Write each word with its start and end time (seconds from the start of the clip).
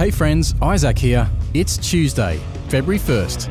Hey 0.00 0.10
friends, 0.10 0.54
Isaac 0.62 0.98
here. 0.98 1.28
It's 1.52 1.76
Tuesday, 1.76 2.40
February 2.68 2.98
1st. 2.98 3.50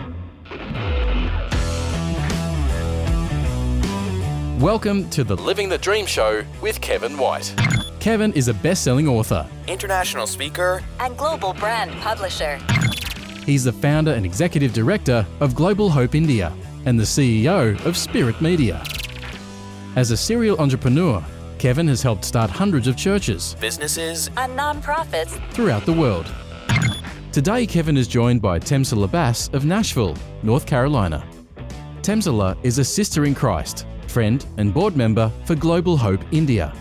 Welcome 4.60 5.08
to 5.12 5.24
the 5.24 5.36
Living 5.36 5.70
the 5.70 5.78
Dream 5.78 6.08
Show 6.08 6.44
with 6.60 6.82
Kevin 6.82 7.20
White. 7.20 7.54
Kevin 8.00 8.34
is 8.34 8.48
a 8.48 8.56
best 8.56 8.84
selling 8.84 9.08
author. 9.08 9.48
international 9.68 10.26
speaker, 10.26 10.82
and 11.00 11.16
global 11.16 11.54
brand 11.54 11.92
publisher. 12.02 12.58
He's 13.46 13.66
the 13.66 13.72
founder 13.72 14.14
and 14.14 14.26
executive 14.26 14.74
director 14.74 15.28
of 15.42 15.54
Global 15.54 15.92
Hope 15.92 16.16
India 16.16 16.52
and 16.88 17.00
the 17.00 17.04
CEO 17.04 17.80
of 17.86 17.96
Spirit 17.96 18.42
Media. 18.42 18.84
As 19.96 20.10
a 20.10 20.18
serial 20.18 20.60
entrepreneur, 20.60 21.24
Kevin 21.60 21.90
has 21.90 22.02
helped 22.02 22.24
start 22.24 22.50
hundreds 22.50 22.88
of 22.88 22.96
churches 22.96 23.58
businesses, 23.60 24.30
And 24.38 24.58
nonprofits 24.58 25.38
throughout 25.52 25.86
the 25.86 25.92
world. 25.92 26.26
Today, 27.34 27.68
Kevin 27.68 27.98
is 27.98 28.08
joined 28.08 28.42
by 28.42 28.60
Temsala 28.60 29.12
Bass 29.12 29.50
of 29.50 29.66
Nashville, 29.66 30.16
North 30.42 30.66
Carolina. 30.66 31.28
Temsala 32.02 32.58
is 32.64 32.80
a 32.80 32.84
sister 32.86 33.26
in 33.26 33.36
Christ, 33.36 33.86
friend, 34.08 34.46
and 34.56 34.74
board 34.74 34.96
member 34.96 35.30
for 35.44 35.54
Global 35.54 35.98
Hope 35.98 36.22
India. 36.32 36.74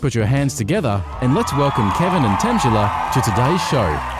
Put 0.00 0.14
your 0.14 0.24
hands 0.24 0.54
together 0.54 1.04
and 1.20 1.34
let's 1.34 1.52
welcome 1.54 1.90
Kevin 1.92 2.24
and 2.24 2.38
Temsala 2.38 3.12
to 3.12 3.20
today's 3.22 3.62
show. 3.68 4.16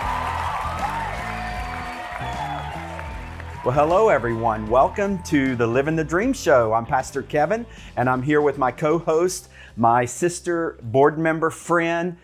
Well, 3.67 3.75
hello, 3.75 4.11
everyone. 4.11 4.69
Welcome 4.69 5.21
to 5.25 5.57
the 5.57 5.67
Living 5.67 5.97
the 5.97 6.05
Dream 6.05 6.33
Show. 6.33 6.73
I'm 6.73 6.87
Pastor 6.87 7.23
Kevin, 7.23 7.67
and 7.97 8.09
I'm 8.09 8.23
here 8.23 8.41
with 8.41 8.59
my 8.59 8.71
co 8.71 8.99
host, 8.99 9.49
my 9.77 10.05
sister, 10.05 10.79
board 10.83 11.19
member, 11.19 11.51
friend, 11.51 12.17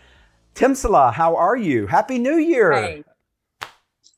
Timsala. 0.54 1.12
How 1.12 1.36
are 1.36 1.56
you? 1.56 1.86
Happy 1.86 2.18
New 2.18 2.36
Year. 2.36 2.72
Hey. 2.72 3.04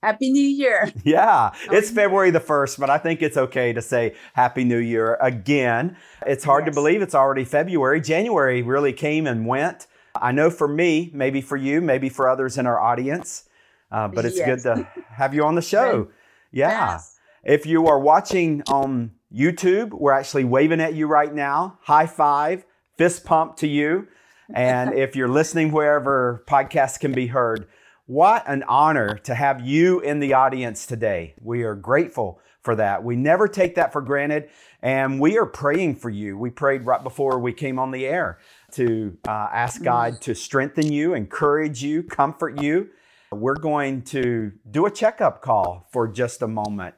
Happy 0.03 0.31
New 0.31 0.47
Year. 0.47 0.92
Yeah, 1.05 1.53
it's? 1.70 1.91
February 1.91 2.31
the 2.31 2.41
1st, 2.41 2.78
but 2.78 2.91
I 2.91 2.98
think 2.98 3.22
it's 3.22 3.36
okay 3.36 3.72
to 3.72 3.81
say 3.81 4.14
Happy 4.34 4.62
New 4.64 4.78
Year 4.78 5.17
again. 5.20 5.97
It's 6.27 6.44
hard 6.44 6.67
to 6.67 6.72
believe 6.72 7.00
it's 7.00 7.14
already 7.14 7.44
February. 7.44 8.00
January 8.03 8.61
really 8.61 8.92
came 8.92 9.27
and 9.27 9.47
went. 9.47 9.87
I 10.14 10.33
know 10.33 10.50
for 10.50 10.69
me, 10.69 11.11
maybe 11.14 11.41
for 11.41 11.56
you, 11.56 11.81
maybe 11.81 12.09
for 12.09 12.28
others 12.28 12.59
in 12.59 12.66
our 12.66 12.78
audience, 12.78 13.48
uh, 13.91 14.09
but 14.09 14.25
it's 14.25 14.39
good 14.39 14.61
to 14.61 14.87
have 15.09 15.34
you 15.34 15.44
on 15.44 15.55
the 15.55 15.62
show. 15.62 16.09
Yeah. 16.53 16.92
Yes. 16.92 17.19
If 17.42 17.66
you 17.66 17.87
are 17.87 17.98
watching 17.98 18.62
on 18.69 19.12
YouTube, 19.34 19.92
we're 19.92 20.12
actually 20.12 20.44
waving 20.44 20.81
at 20.81 20.94
you 20.94 21.06
right 21.06 21.34
now. 21.34 21.78
High 21.83 22.06
five, 22.06 22.64
fist 22.97 23.25
pump 23.25 23.56
to 23.56 23.67
you. 23.67 24.09
And 24.55 24.95
if 24.98 25.17
you're 25.17 25.28
listening 25.28 25.73
wherever 25.73 26.45
podcasts 26.47 26.98
can 26.98 27.12
be 27.12 27.28
heard, 27.28 27.67
what 28.06 28.45
an 28.47 28.62
honor 28.64 29.17
to 29.25 29.34
have 29.34 29.67
you 29.67 30.00
in 30.00 30.20
the 30.20 30.34
audience 30.34 30.84
today. 30.84 31.34
We 31.41 31.62
are 31.62 31.75
grateful 31.75 32.41
for 32.62 32.77
that. 32.77 33.05
We 33.05 33.17
never 33.17 33.47
take 33.47 33.75
that 33.77 33.92
for 33.92 34.00
granted. 34.00 34.48
And 34.83 35.20
we 35.20 35.39
are 35.39 35.47
praying 35.47 35.97
for 35.97 36.11
you. 36.11 36.37
We 36.37 36.50
prayed 36.50 36.84
right 36.84 37.03
before 37.03 37.39
we 37.39 37.53
came 37.53 37.78
on 37.78 37.91
the 37.91 38.06
air 38.06 38.39
to 38.72 39.17
uh, 39.27 39.48
ask 39.53 39.83
God 39.83 40.20
to 40.22 40.34
strengthen 40.34 40.91
you, 40.91 41.15
encourage 41.15 41.83
you, 41.83 42.03
comfort 42.03 42.61
you. 42.61 42.89
We're 43.33 43.55
going 43.55 44.03
to 44.03 44.53
do 44.70 44.87
a 44.87 44.91
checkup 44.91 45.42
call 45.42 45.89
for 45.92 46.09
just 46.09 46.42
a 46.42 46.48
moment 46.48 46.95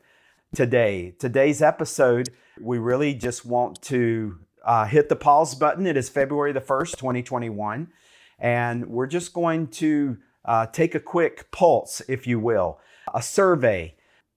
today. 0.55 1.15
Today's 1.19 1.63
episode, 1.63 2.29
we 2.61 2.79
really 2.79 3.15
just 3.15 3.45
want 3.45 3.81
to 3.83 4.39
uh, 4.67 4.85
hit 4.85 5.09
the 5.09 5.17
pause 5.17 5.55
button. 5.55 5.87
It 5.87 5.97
is 5.97 6.09
February 6.09 6.53
the 6.53 6.61
1st, 6.61 6.99
2021. 6.99 7.89
And 8.39 8.87
we're 8.89 9.07
just 9.07 9.33
going 9.33 9.69
to 9.69 10.19
uh, 10.45 10.67
take 10.67 10.95
a 10.95 11.01
quick 11.01 11.51
pulse, 11.53 12.03
if 12.09 12.27
you 12.27 12.39
will, 12.39 12.79
a 13.15 13.23
survey. 13.23 13.95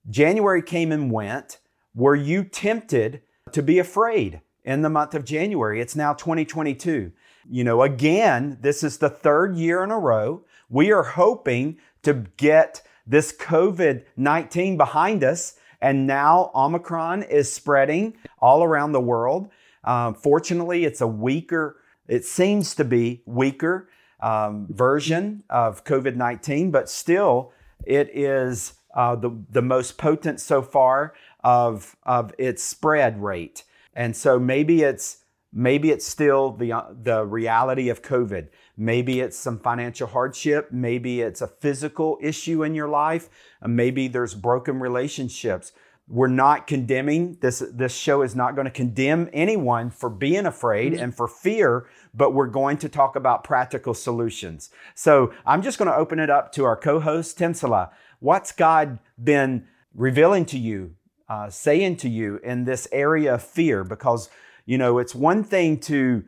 January 0.10 0.62
came 0.62 0.92
and 0.92 1.12
went. 1.12 1.58
Were 1.96 2.16
you 2.16 2.44
tempted 2.44 3.22
to 3.52 3.62
be 3.62 3.80
afraid 3.80 4.42
in 4.64 4.84
the 4.84 4.90
month 4.90 5.16
of 5.16 5.26
January? 5.26 5.82
It's 5.82 5.96
now 5.96 6.14
2022. 6.14 7.12
You 7.50 7.64
know, 7.64 7.82
again, 7.82 8.60
this 8.62 8.84
is 8.84 9.00
the 9.00 9.10
third 9.10 9.56
year 9.56 9.84
in 9.84 9.92
a 9.92 10.00
row. 10.00 10.46
We 10.70 10.92
are 10.92 11.04
hoping 11.04 11.80
to 12.04 12.26
get 12.38 12.84
this 13.06 13.36
COVID 13.36 14.04
19 14.16 14.78
behind 14.78 15.24
us. 15.24 15.56
And 15.82 16.06
now 16.06 16.52
Omicron 16.54 17.24
is 17.24 17.52
spreading 17.52 18.18
all 18.40 18.64
around 18.64 18.92
the 18.92 19.02
world. 19.02 19.50
Um, 19.90 20.14
fortunately, 20.14 20.86
it's 20.86 21.02
a 21.02 21.08
weaker, 21.08 21.78
it 22.08 22.24
seems 22.24 22.76
to 22.76 22.84
be 22.84 23.24
weaker 23.26 23.90
um, 24.20 24.68
version 24.70 25.44
of 25.50 25.84
COVID 25.84 26.16
19, 26.16 26.70
but 26.70 26.88
still, 26.88 27.52
it 27.86 28.08
is 28.14 28.74
uh, 28.94 29.16
the, 29.16 29.32
the 29.50 29.64
most 29.64 29.98
potent 29.98 30.40
so 30.42 30.62
far 30.62 31.16
of, 31.44 31.96
of 32.04 32.36
its 32.38 32.62
spread 32.64 33.20
rate. 33.24 33.64
And 33.96 34.16
so 34.16 34.38
maybe 34.38 34.84
it's 34.84 35.24
maybe 35.52 35.90
it's 35.90 36.06
still 36.06 36.52
the, 36.52 36.72
uh, 36.72 36.84
the 37.02 37.26
reality 37.26 37.90
of 37.90 38.04
COVID. 38.04 38.50
Maybe 38.78 39.22
it's 39.22 39.38
some 39.38 39.58
financial 39.58 40.06
hardship. 40.06 40.72
Maybe 40.72 41.22
it's 41.22 41.42
a 41.42 41.48
physical 41.48 42.20
issue 42.22 42.64
in 42.64 42.76
your 42.76 42.90
life. 42.90 43.28
Maybe 43.66 44.08
there's 44.08 44.36
broken 44.36 44.80
relationships. 44.80 45.72
We're 46.10 46.28
not 46.28 46.66
condemning 46.66 47.38
this. 47.40 47.60
This 47.72 47.96
show 47.96 48.24
is 48.24 48.36
not 48.36 48.56
going 48.56 48.66
to 48.66 48.72
condemn 48.72 49.30
anyone 49.32 49.92
for 49.92 50.10
being 50.10 50.48
afraid 50.48 50.94
and 50.96 51.14
for 51.16 51.28
fear, 51.28 51.88
but 52.16 52.34
we're 52.34 52.48
going 52.48 52.78
to 52.80 52.90
talk 52.90 53.16
about 53.16 53.44
practical 53.44 53.94
solutions. 53.94 54.72
So 54.96 55.32
I'm 55.46 55.62
just 55.62 55.78
going 55.78 55.88
to 55.88 55.96
open 55.96 56.18
it 56.18 56.32
up 56.32 56.52
to 56.54 56.66
our 56.66 56.76
co-host 56.76 57.38
Timsala. 57.38 57.92
What's 58.20 58.52
God 58.52 58.98
been 59.24 59.68
revealing 59.94 60.46
to 60.48 60.58
you, 60.58 60.96
uh, 61.30 61.52
saying 61.52 61.98
to 61.98 62.10
you 62.10 62.40
in 62.44 62.66
this 62.66 62.88
area 62.92 63.36
of 63.36 63.44
fear? 63.44 63.84
Because 63.84 64.32
you 64.66 64.80
know 64.80 64.98
it's 64.98 65.14
one 65.14 65.44
thing 65.44 65.80
to 65.82 66.24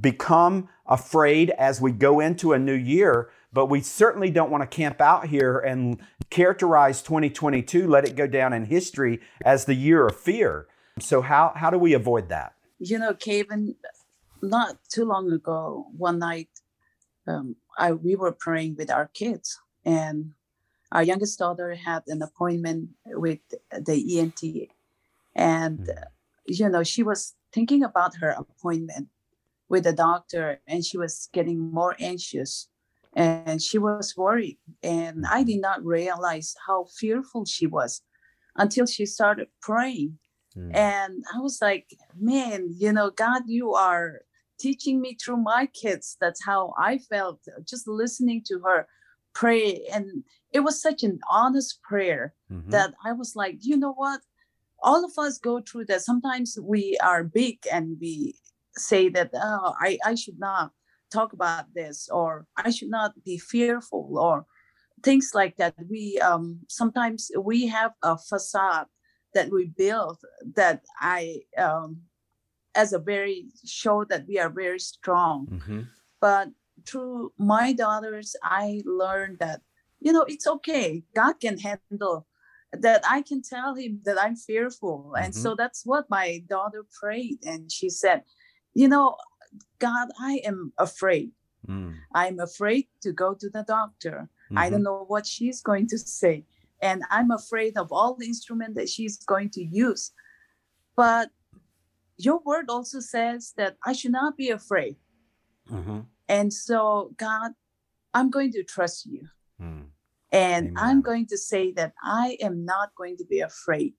become 0.00 0.70
afraid 0.86 1.50
as 1.50 1.78
we 1.78 1.92
go 1.92 2.20
into 2.20 2.54
a 2.54 2.58
new 2.58 2.72
year, 2.74 3.28
but 3.56 3.70
we 3.70 3.80
certainly 3.80 4.30
don't 4.30 4.50
want 4.50 4.60
to 4.60 4.66
camp 4.66 5.00
out 5.00 5.28
here 5.28 5.58
and 5.58 5.98
characterize 6.28 7.00
2022, 7.00 7.88
let 7.88 8.04
it 8.04 8.14
go 8.14 8.26
down 8.26 8.52
in 8.52 8.66
history 8.66 9.18
as 9.46 9.64
the 9.64 9.72
year 9.72 10.06
of 10.06 10.14
fear. 10.14 10.66
So, 11.00 11.22
how, 11.22 11.54
how 11.56 11.70
do 11.70 11.78
we 11.78 11.94
avoid 11.94 12.28
that? 12.28 12.52
You 12.78 12.98
know, 12.98 13.14
Kevin, 13.14 13.74
not 14.42 14.76
too 14.90 15.06
long 15.06 15.32
ago, 15.32 15.86
one 15.96 16.18
night, 16.18 16.50
um, 17.26 17.56
I 17.78 17.92
we 17.92 18.14
were 18.14 18.32
praying 18.32 18.76
with 18.76 18.90
our 18.90 19.06
kids, 19.06 19.58
and 19.86 20.32
our 20.92 21.02
youngest 21.02 21.38
daughter 21.38 21.74
had 21.74 22.02
an 22.08 22.20
appointment 22.20 22.90
with 23.06 23.40
the 23.72 24.18
ENT, 24.18 24.68
and 25.34 25.78
Mm. 25.78 26.04
you 26.58 26.68
know 26.68 26.82
she 26.82 27.02
was 27.02 27.34
thinking 27.52 27.82
about 27.82 28.16
her 28.16 28.30
appointment 28.36 29.08
with 29.70 29.84
the 29.84 29.94
doctor, 29.94 30.60
and 30.66 30.84
she 30.84 30.98
was 30.98 31.30
getting 31.32 31.58
more 31.58 31.96
anxious, 31.98 32.68
and 33.16 33.60
she 33.60 33.78
was 33.78 34.14
worried, 34.16 34.58
and 34.82 35.24
I 35.26 35.42
did 35.42 35.60
not 35.60 35.84
realize 35.84 36.54
how 36.66 36.86
fearful 36.98 37.44
she 37.46 37.66
was 37.66 38.02
until 38.56 38.86
she 38.86 39.06
started 39.06 39.48
praying 39.60 40.18
and 40.74 41.24
I 41.34 41.38
was 41.40 41.58
like, 41.60 41.86
man, 42.18 42.68
you 42.70 42.92
know, 42.92 43.10
God, 43.10 43.42
you 43.46 43.74
are 43.74 44.22
teaching 44.58 45.00
me 45.00 45.14
through 45.14 45.36
my 45.38 45.66
kids. 45.66 46.16
That's 46.20 46.42
how 46.44 46.74
I 46.78 46.98
felt 46.98 47.40
just 47.64 47.86
listening 47.86 48.42
to 48.46 48.60
her 48.60 48.88
pray. 49.34 49.84
And 49.92 50.24
it 50.50 50.60
was 50.60 50.80
such 50.80 51.02
an 51.02 51.18
honest 51.30 51.82
prayer 51.82 52.34
Mhm. 52.50 52.70
that 52.70 52.94
I 53.04 53.12
was 53.12 53.36
like, 53.36 53.58
you 53.60 53.76
know 53.76 53.92
what? 53.92 54.20
All 54.82 55.04
of 55.04 55.12
us 55.18 55.38
go 55.38 55.60
through 55.60 55.86
that. 55.86 56.02
Sometimes 56.02 56.58
we 56.60 56.96
are 57.02 57.22
big 57.22 57.58
and 57.70 57.98
we 58.00 58.36
say 58.76 59.10
that, 59.10 59.30
oh, 59.34 59.74
I, 59.78 59.98
I 60.04 60.14
should 60.14 60.38
not 60.38 60.72
talk 61.16 61.32
about 61.32 61.66
this, 61.74 62.08
or 62.18 62.28
I 62.66 62.70
should 62.74 62.92
not 63.00 63.10
be 63.24 63.38
fearful, 63.38 64.04
or 64.26 64.36
things 65.02 65.30
like 65.40 65.54
that. 65.56 65.74
We 65.90 66.02
um, 66.30 66.44
sometimes 66.68 67.20
we 67.50 67.58
have 67.78 67.92
a 68.02 68.14
facade 68.30 68.88
that 69.34 69.48
we 69.50 69.62
build 69.82 70.18
that 70.60 70.78
I 71.00 71.20
um, 71.66 71.88
as 72.74 72.92
a 72.92 72.98
very 73.12 73.38
show 73.64 74.04
that 74.10 74.22
we 74.28 74.36
are 74.42 74.52
very 74.62 74.80
strong. 74.92 75.38
Mhm. 75.46 75.86
But 76.20 76.46
through 76.88 77.32
my 77.54 77.72
daughters, 77.72 78.36
I 78.42 78.82
learned 78.84 79.38
that 79.44 79.60
you 80.04 80.12
know 80.12 80.24
it's 80.32 80.46
okay. 80.56 81.04
God 81.20 81.34
can 81.44 81.56
handle 81.58 82.26
that. 82.84 83.00
I 83.16 83.22
can 83.28 83.40
tell 83.42 83.72
him 83.74 83.92
that 84.06 84.18
I'm 84.24 84.36
fearful, 84.36 85.14
and 85.22 85.32
so 85.42 85.54
that's 85.60 85.82
what 85.90 86.04
my 86.18 86.28
daughter 86.54 86.82
prayed, 87.00 87.38
and 87.50 87.72
she 87.76 87.88
said, 87.88 88.18
you 88.74 88.88
know, 88.92 89.16
God, 89.78 90.08
I 90.18 90.40
am 90.44 90.72
afraid. 90.78 91.32
Mm. 91.68 91.94
I'm 92.12 92.38
afraid 92.40 92.88
to 93.02 93.12
go 93.12 93.34
to 93.34 93.48
the 93.50 93.64
doctor. 93.64 94.28
I 94.54 94.68
Mhm. 94.68 94.70
don't 94.70 94.82
know 94.84 95.04
what 95.08 95.26
she's 95.26 95.60
going 95.60 95.86
to 95.88 95.98
say. 95.98 96.46
And 96.80 97.02
I'm 97.10 97.30
afraid 97.30 97.76
of 97.76 97.90
all 97.90 98.14
the 98.14 98.26
instrument 98.26 98.74
that 98.76 98.88
she's 98.88 99.16
going 99.24 99.50
to 99.50 99.62
use. 99.64 100.12
But 100.94 101.30
your 102.16 102.38
word 102.44 102.70
also 102.70 103.00
says 103.00 103.52
that 103.56 103.76
I 103.84 103.92
should 103.92 104.12
not 104.12 104.36
be 104.36 104.50
afraid. 104.50 104.96
Mhm. 105.68 106.06
And 106.28 106.52
so, 106.52 107.14
God, 107.16 107.52
I'm 108.14 108.30
going 108.30 108.52
to 108.52 108.62
trust 108.64 109.06
you. 109.06 109.28
Mm. 109.60 109.90
And 110.32 110.66
Amen. 110.68 110.74
I'm 110.76 111.02
going 111.02 111.26
to 111.28 111.38
say 111.38 111.72
that 111.72 111.94
I 112.02 112.36
am 112.40 112.64
not 112.64 112.94
going 112.94 113.16
to 113.18 113.24
be 113.24 113.40
afraid, 113.40 113.94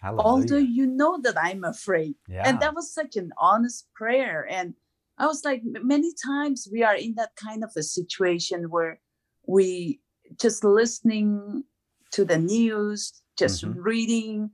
Hallelujah. 0.00 0.26
although 0.26 0.66
you 0.76 0.86
know 0.86 1.18
that 1.22 1.36
I'm 1.38 1.64
afraid. 1.64 2.16
yeah. 2.28 2.42
And 2.48 2.60
that 2.60 2.74
was 2.74 2.92
such 2.92 3.16
an 3.16 3.32
honest 3.38 3.88
prayer. 3.94 4.46
And 4.48 4.74
I 5.18 5.26
was 5.26 5.44
like, 5.44 5.62
many 5.64 6.12
times 6.24 6.68
we 6.70 6.82
are 6.82 6.94
in 6.94 7.14
that 7.16 7.30
kind 7.36 7.64
of 7.64 7.70
a 7.76 7.82
situation 7.82 8.64
where 8.70 9.00
we 9.46 10.00
just 10.40 10.64
listening 10.64 11.64
to 12.12 12.24
the 12.24 12.38
news, 12.38 13.22
just 13.36 13.64
Mhm. 13.64 13.74
reading, 13.76 14.50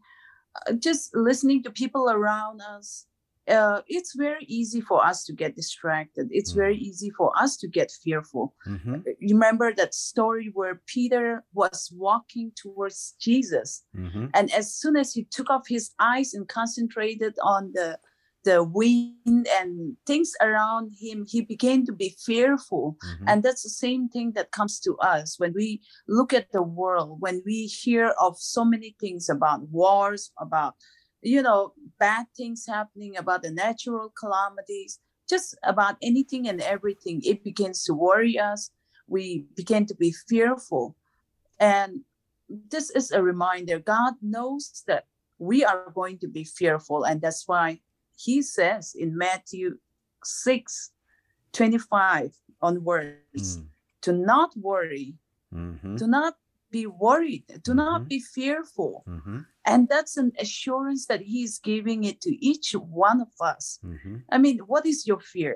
uh, 0.67 0.73
just 0.75 1.15
listening 1.15 1.63
to 1.63 1.71
people 1.71 2.11
around 2.11 2.61
us. 2.61 3.07
Uh, 3.49 3.83
it's 3.89 4.15
very 4.15 4.45
easy 4.45 4.81
for 4.81 5.05
us 5.05 5.25
to 5.25 5.33
get 5.33 5.57
distracted. 5.57 6.29
It's 6.31 6.53
very 6.53 6.77
easy 6.79 7.11
for 7.11 7.33
us 7.37 7.57
to 7.57 7.67
get 7.67 7.91
fearful. 7.91 8.55
Mhm, 8.65 9.03
Remember 9.21 9.75
that 9.75 9.95
story 9.95 10.51
where 10.55 10.81
Peter 10.87 11.45
was 11.53 11.91
walking 11.91 12.53
towards 12.55 13.17
Jesus, 13.19 13.85
mhm. 13.97 14.31
and 14.33 14.53
as 14.53 14.73
soon 14.73 14.97
as 14.97 15.13
he 15.13 15.25
took 15.25 15.51
off 15.51 15.67
his 15.67 15.91
eyes 15.99 16.35
and 16.35 16.47
concentrated 16.49 17.37
on 17.43 17.73
the 17.73 17.99
the 18.45 18.63
wind 18.65 19.47
and 19.61 19.97
things 20.07 20.33
around 20.41 20.93
him 21.01 21.25
he 21.29 21.41
began 21.41 21.85
to 21.87 21.93
be 21.93 22.17
fearful. 22.27 22.97
Mhm. 23.05 23.25
and 23.29 23.43
that's 23.43 23.63
the 23.63 23.77
same 23.87 24.09
thing 24.09 24.33
that 24.33 24.51
comes 24.51 24.81
to 24.81 24.97
us 24.99 25.39
when 25.39 25.53
we 25.55 25.81
look 26.09 26.33
at 26.33 26.51
the 26.53 26.63
world 26.63 27.21
when 27.21 27.43
we 27.47 27.67
hear 27.67 28.07
of 28.21 28.39
so 28.39 28.65
many 28.65 28.97
things 29.01 29.29
about 29.29 29.61
wars 29.69 30.33
about 30.39 30.75
you 31.23 31.43
know 31.43 31.73
bad 31.99 32.27
things 32.37 32.65
happening 32.67 33.17
about 33.17 33.43
the 33.43 33.51
natural 33.51 34.13
calamities 34.19 34.99
just 35.29 35.57
about 35.63 35.97
anything 36.03 36.49
and 36.49 36.61
everything 36.61 37.21
it 37.25 37.45
begins 37.45 37.85
to 37.85 37.95
worry 37.95 38.39
us. 38.39 38.71
We 39.07 39.47
begin 39.57 39.87
to 39.87 39.95
be 39.95 40.13
fearful. 40.31 40.97
And 41.59 42.03
this 42.49 42.91
is 42.91 43.11
a 43.13 43.23
reminder 43.23 43.79
god 43.79 44.15
knows 44.21 44.83
that 44.87 45.05
we 45.39 45.65
are 45.65 45.91
going 45.95 46.19
to 46.19 46.29
be 46.29 46.45
fearful 46.45 47.05
and 47.05 47.21
that's 47.23 47.45
why 47.49 47.81
he 48.25 48.43
says 48.43 48.95
in 49.03 49.17
matthew 49.17 49.79
6 50.25 50.93
25 51.53 52.33
onwards 52.61 53.59
Mm, 53.59 53.69
to 54.03 54.13
not 54.13 54.51
worry. 54.57 55.17
Mhm, 55.53 55.97
do 55.99 56.07
not 56.07 56.35
be 56.71 56.87
worried. 56.87 57.45
Do 57.65 57.75
not 57.75 58.03
Mhm. 58.03 58.09
be 58.09 58.21
fearful. 58.21 59.05
Mhm, 59.07 59.47
and 59.65 59.89
that's 59.89 60.17
an 60.17 60.33
assurance 60.39 61.07
that 61.07 61.23
he's 61.33 61.59
giving 61.59 62.05
it 62.05 62.21
to 62.23 62.31
each 62.51 62.69
one 62.75 63.21
of 63.21 63.33
us. 63.41 63.79
Mhm, 63.85 64.25
i 64.35 64.39
mean 64.39 64.59
what 64.71 64.85
is 64.87 65.07
your 65.07 65.21
fear? 65.21 65.55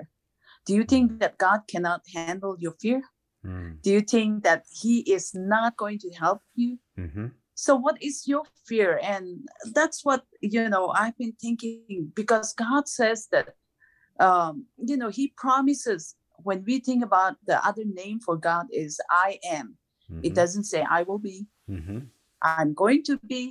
Do 0.65 0.73
you 0.77 0.83
think 0.83 1.19
that 1.21 1.37
god 1.37 1.61
cannot 1.71 2.01
handle 2.13 2.55
your 2.59 2.75
fear? 2.83 3.01
Mm, 3.45 3.81
do 3.83 3.89
you 3.95 4.01
think 4.01 4.43
that 4.43 4.61
he 4.81 4.95
is 5.17 5.33
not 5.33 5.71
going 5.77 5.99
to 6.05 6.09
help 6.23 6.41
you? 6.55 6.79
Mhm. 6.97 7.31
So 7.59 7.75
what 7.75 7.97
is 8.01 8.27
your 8.27 8.43
fear? 8.67 8.99
And 9.01 9.47
that's 9.73 10.05
what 10.05 10.21
you 10.41 10.69
know 10.69 10.85
i've 11.01 11.17
been 11.17 11.33
thinking 11.41 12.11
because 12.13 12.53
god 12.53 12.87
says 12.87 13.27
that 13.33 13.55
um 14.19 14.65
you 14.89 14.95
know 14.95 15.09
he 15.09 15.33
promises 15.43 16.15
when 16.47 16.63
we 16.67 16.75
think 16.79 17.03
about 17.03 17.33
the 17.49 17.57
other 17.69 17.85
name 18.01 18.19
for 18.25 18.35
god 18.49 18.65
is 18.71 18.99
i 19.09 19.39
am. 19.57 19.67
It 20.23 20.31
Mhm, 20.31 20.35
doesn't 20.41 20.67
say 20.71 20.81
i 20.97 21.01
will 21.07 21.19
be. 21.31 21.37
Mhm. 21.67 21.99
i'm 22.41 22.71
going 22.83 23.01
to 23.09 23.17
be. 23.33 23.43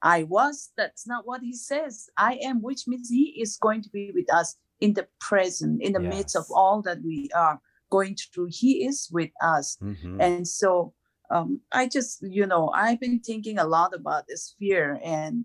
I 0.00 0.18
was. 0.36 0.56
That's 0.80 1.04
not 1.12 1.26
what 1.26 1.40
he 1.48 1.54
says. 1.70 1.94
I 2.16 2.32
am 2.48 2.62
which 2.62 2.82
means 2.86 3.08
he 3.10 3.26
is 3.44 3.58
going 3.66 3.82
to 3.82 3.90
be 3.90 4.12
with 4.18 4.30
us 4.40 4.48
in 4.84 4.90
the 4.94 5.06
present 5.28 5.82
in 5.86 5.92
the 5.92 6.04
midst 6.12 6.36
of 6.36 6.46
all 6.60 6.78
that 6.82 6.98
we 7.02 7.28
are 7.34 7.56
going 7.90 8.14
through. 8.14 8.48
He 8.62 8.72
is 8.88 8.98
with 9.10 9.32
us. 9.54 9.76
Mhm. 9.82 10.16
and 10.24 10.46
so 10.46 10.94
um, 11.30 11.60
i 11.72 11.86
just 11.86 12.22
you 12.22 12.46
know 12.46 12.70
i've 12.74 13.00
been 13.00 13.20
thinking 13.20 13.58
a 13.58 13.64
lot 13.66 13.94
about 13.94 14.26
this 14.28 14.54
fear 14.58 14.98
and 15.04 15.44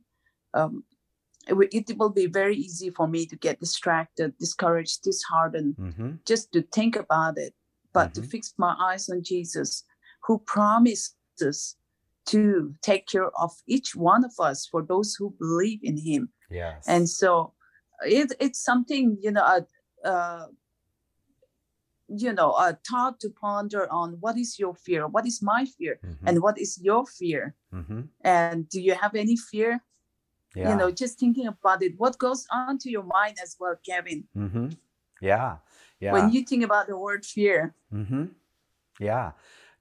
um, 0.53 0.83
it, 1.47 1.55
wi- 1.59 1.69
it 1.71 1.97
will 1.97 2.09
be 2.09 2.27
very 2.27 2.55
easy 2.55 2.89
for 2.89 3.07
me 3.07 3.25
to 3.25 3.35
get 3.35 3.59
distracted 3.59 4.33
discouraged 4.37 5.03
disheartened 5.03 5.75
Mhm. 5.77 6.19
just 6.25 6.51
to 6.53 6.61
think 6.61 6.95
about 6.95 7.37
it 7.37 7.53
but 7.93 8.13
to 8.13 8.21
Mhm. 8.21 8.29
fix 8.31 8.53
my 8.57 8.75
eyes 8.79 9.09
on 9.09 9.23
jesus 9.23 9.83
who 10.25 10.39
promises 10.45 11.75
to 12.25 12.73
take 12.81 13.05
care 13.07 13.29
of 13.37 13.51
each 13.67 13.95
one 13.95 14.23
of 14.23 14.33
us 14.39 14.65
for 14.71 14.81
those 14.81 15.15
who 15.15 15.35
believe 15.39 15.79
in 15.83 15.97
him 15.97 16.31
Yes. 16.49 16.85
and 16.87 17.09
so 17.09 17.53
it, 18.05 18.31
it's 18.39 18.61
something 18.63 19.17
you 19.21 19.31
know 19.31 19.43
a, 19.43 20.07
uh, 20.07 20.47
you 22.07 22.33
know 22.33 22.51
a 22.51 22.77
thought 22.89 23.19
to 23.19 23.29
ponder 23.29 23.91
on 23.91 24.17
what 24.19 24.37
is 24.37 24.59
your 24.59 24.75
fear 24.75 25.07
what 25.07 25.25
is 25.25 25.41
my 25.41 25.65
fear 25.65 25.99
Mhm, 26.03 26.27
and 26.27 26.41
what 26.41 26.59
is 26.59 26.79
your 26.81 27.05
fear 27.05 27.55
mhm. 27.73 28.09
and 28.21 28.69
do 28.69 28.79
you 28.81 28.93
have 28.95 29.15
any 29.15 29.37
fear 29.37 29.81
Yeah. 30.55 30.69
you 30.69 30.75
know 30.77 30.91
just 30.91 31.19
thinking 31.19 31.47
about 31.47 31.81
it 31.83 31.93
what 31.97 32.17
goes 32.17 32.45
on 32.51 32.77
to 32.79 32.89
your 32.89 33.03
mind 33.03 33.37
as 33.41 33.55
well 33.59 33.75
kevin 33.85 34.27
Mhm. 34.35 34.77
Yeah. 35.21 35.57
Yeah. 35.99 36.13
when 36.13 36.31
you 36.31 36.43
think 36.43 36.63
about 36.63 36.87
the 36.87 36.97
word 36.97 37.25
fear 37.25 37.75
hmm 37.91 38.25
Yeah, 38.99 39.31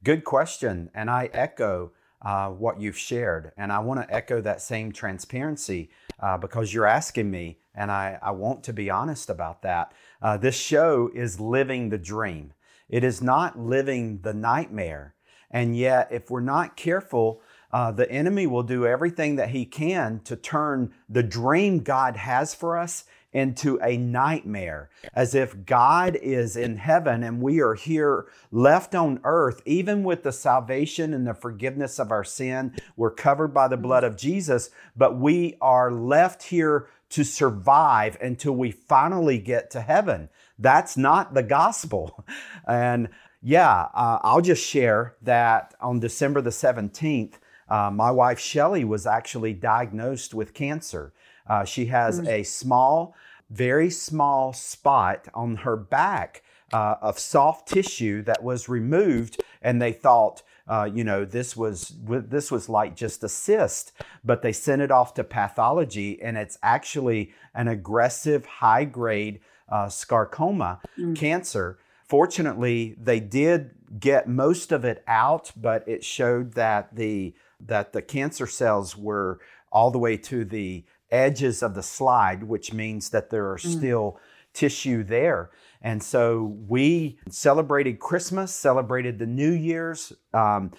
good 0.03 0.25
question. 0.25 0.91
And 0.95 1.11
I 1.11 1.29
echo 1.33 1.93
uh, 2.23 2.51
what 2.51 2.81
you've 2.81 2.99
shared. 2.99 3.53
And 3.57 3.73
I 3.73 3.81
want 3.81 4.01
to 4.01 4.15
echo 4.15 4.41
that 4.41 4.63
same 4.63 4.93
transparency 4.93 5.91
uh, 6.21 6.39
because 6.39 6.73
you're 6.73 6.87
asking 6.87 7.31
me, 7.31 7.59
and 7.75 7.91
I, 7.91 8.19
I 8.23 8.31
want 8.31 8.63
to 8.65 8.73
be 8.73 8.91
honest 8.91 9.29
about 9.29 9.63
that. 9.63 9.93
Uh, 10.23 10.37
this 10.37 10.55
show 10.55 11.11
is 11.15 11.41
living 11.41 11.89
the 11.89 11.99
dream, 11.99 12.53
it 12.89 13.03
is 13.03 13.21
not 13.21 13.59
living 13.59 14.21
the 14.23 14.35
nightmare. 14.35 15.15
And 15.51 15.77
yet, 15.77 16.09
if 16.11 16.31
we're 16.31 16.41
not 16.41 16.77
careful, 16.77 17.43
uh, 17.73 17.93
the 17.93 18.11
enemy 18.11 18.47
will 18.47 18.63
do 18.63 18.87
everything 18.87 19.37
that 19.37 19.51
he 19.51 19.67
can 19.67 20.21
to 20.25 20.37
turn 20.37 20.95
the 21.09 21.23
dream 21.23 21.81
God 21.81 22.17
has 22.17 22.55
for 22.55 22.79
us 22.79 23.05
into 23.33 23.79
a 23.83 23.97
nightmare, 23.97 24.91
as 25.15 25.35
if 25.35 25.65
God 25.65 26.17
is 26.17 26.55
in 26.55 26.77
heaven 26.77 27.23
and 27.23 27.41
we 27.41 27.61
are 27.61 27.75
here 27.75 28.27
left 28.51 28.95
on 28.95 29.21
earth, 29.25 29.63
even 29.65 30.05
with 30.05 30.23
the 30.23 30.33
salvation 30.33 31.15
and 31.15 31.27
the 31.27 31.35
forgiveness 31.35 31.99
of 31.99 32.11
our 32.11 32.25
sin. 32.25 32.75
We're 32.97 33.11
covered 33.11 33.55
by 33.55 33.69
the 33.69 33.79
blood 33.79 34.05
of 34.05 34.19
Jesus, 34.19 34.71
but 34.95 35.19
we 35.19 35.57
are 35.61 35.91
left 35.91 36.45
here 36.45 36.89
to 37.13 37.25
survive 37.25 38.17
until 38.21 38.53
we 38.53 38.71
finally 38.71 39.39
get 39.39 39.71
to 39.71 39.81
heaven. 39.81 40.29
That's 40.59 40.97
not 40.97 41.35
the 41.35 41.43
gospel. 41.43 42.25
And 42.67 43.09
yeah, 43.43 43.89
uh, 43.93 44.21
I'll 44.23 44.41
just 44.41 44.65
share 44.65 45.17
that 45.23 45.75
on 45.81 45.99
December 45.99 46.41
the 46.41 46.51
17th, 46.51 47.35
uh, 47.69 47.91
my 47.91 48.11
wife 48.11 48.39
Shelly 48.39 48.85
was 48.85 49.05
actually 49.05 49.53
diagnosed 49.53 50.33
with 50.33 50.55
cancer. 50.55 51.13
Uh, 51.47 51.65
she 51.65 51.87
has 51.87 52.21
a 52.21 52.45
small, 52.45 53.17
very 53.51 53.91
small 53.91 54.53
spot 54.53 55.27
on 55.35 55.57
her 55.57 55.77
back 55.77 56.45
uh, 56.73 56.95
of 57.03 57.19
soft 57.19 57.67
tissue 57.67 58.23
that 58.23 58.45
was 58.45 58.69
removed, 58.69 59.43
and 59.61 59.83
they 59.83 59.93
thought, 59.93 60.43
uh, 60.69 60.89
you 60.93 61.05
know, 61.05 61.25
this 61.25 61.57
was 61.57 61.95
this 62.05 62.51
was 62.51 62.69
like 62.69 62.95
just 62.97 63.25
a 63.25 63.29
cyst, 63.29 63.93
but 64.25 64.43
they 64.43 64.53
sent 64.53 64.83
it 64.83 64.91
off 64.91 65.15
to 65.15 65.25
pathology, 65.25 66.21
and 66.23 66.37
it's 66.37 66.59
actually 66.63 67.33
an 67.55 67.69
aggressive, 67.69 68.45
high 68.47 68.85
grade 68.85 69.41
uh, 69.69 69.89
sarcoma 69.89 70.81
Mm. 70.99 71.17
cancer. 71.17 71.79
Fortunately, 72.07 72.95
they 73.03 73.21
did 73.21 73.71
get 73.99 74.29
most 74.29 74.71
of 74.71 74.85
it 74.85 75.03
out, 75.07 75.51
but 75.57 75.83
it 75.89 76.05
showed 76.05 76.53
that 76.55 76.95
the 76.95 77.35
that 77.59 77.93
the 77.93 78.03
cancer 78.03 78.47
cells 78.47 78.97
were 78.97 79.41
all 79.71 79.91
the 79.91 79.99
way 79.99 80.17
to 80.19 80.45
the 80.45 80.85
edges 81.11 81.63
of 81.63 81.75
the 81.75 81.83
slide, 81.83 82.43
which 82.45 82.73
means 82.73 83.11
that 83.11 83.31
there 83.31 83.51
are 83.51 83.59
still 83.59 84.19
tissue 84.53 85.03
there. 85.03 85.51
And 85.83 86.03
so 86.03 86.57
we 86.69 87.19
celebrated 87.29 87.99
Christmas, 87.99 88.55
celebrated 88.55 89.19
the 89.19 89.27
New 89.27 89.51
Year's, 89.51 90.13
um, 90.33 90.73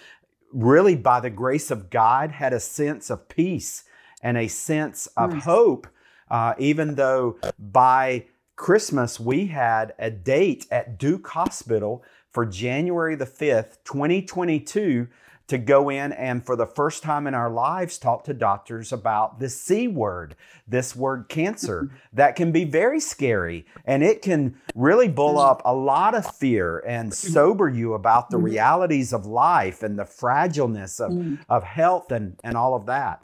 really 0.52 0.96
by 0.96 1.20
the 1.20 1.30
grace 1.30 1.70
of 1.70 1.90
God, 1.90 2.30
had 2.32 2.52
a 2.52 2.60
sense 2.60 3.10
of 3.10 3.28
peace 3.28 3.84
and 4.22 4.38
a 4.38 4.48
sense 4.48 5.06
of 5.16 5.30
Mm. 5.30 5.40
hope, 5.40 5.86
uh, 6.30 6.54
even 6.58 6.94
though 6.94 7.36
by 7.58 8.24
Christmas 8.56 9.20
we 9.20 9.46
had 9.46 9.92
a 9.98 10.10
date 10.10 10.66
at 10.70 10.96
Duke 10.98 11.26
Hospital 11.28 12.02
for 12.30 12.46
January 12.46 13.14
the 13.14 13.26
5th, 13.26 13.78
2022 13.84 15.08
to 15.46 15.58
go 15.58 15.90
in 15.90 16.12
and 16.12 16.44
for 16.44 16.56
the 16.56 16.66
first 16.66 17.02
time 17.02 17.26
in 17.26 17.34
our 17.34 17.50
lives 17.50 17.98
talk 17.98 18.24
to 18.24 18.34
doctors 18.34 18.92
about 18.92 19.40
the 19.40 19.48
C 19.48 19.86
word, 19.86 20.36
this 20.66 20.96
word 20.96 21.28
cancer 21.28 21.90
that 22.12 22.34
can 22.36 22.50
be 22.50 22.64
very 22.64 23.00
scary 23.00 23.66
and 23.84 24.02
it 24.02 24.22
can 24.22 24.56
really 24.74 25.08
bull 25.08 25.34
mm. 25.34 25.50
up 25.50 25.60
a 25.64 25.74
lot 25.74 26.14
of 26.14 26.34
fear 26.36 26.78
and 26.86 27.10
mm. 27.10 27.14
sober 27.14 27.68
you 27.68 27.94
about 27.94 28.30
the 28.30 28.38
mm. 28.38 28.44
realities 28.44 29.12
of 29.12 29.26
life 29.26 29.82
and 29.82 29.98
the 29.98 30.04
fragileness 30.04 31.00
of, 31.00 31.14
Mm. 31.14 31.38
of 31.48 31.62
health 31.62 32.10
and, 32.10 32.36
and 32.42 32.56
all 32.56 32.74
of 32.74 32.86
that. 32.86 33.22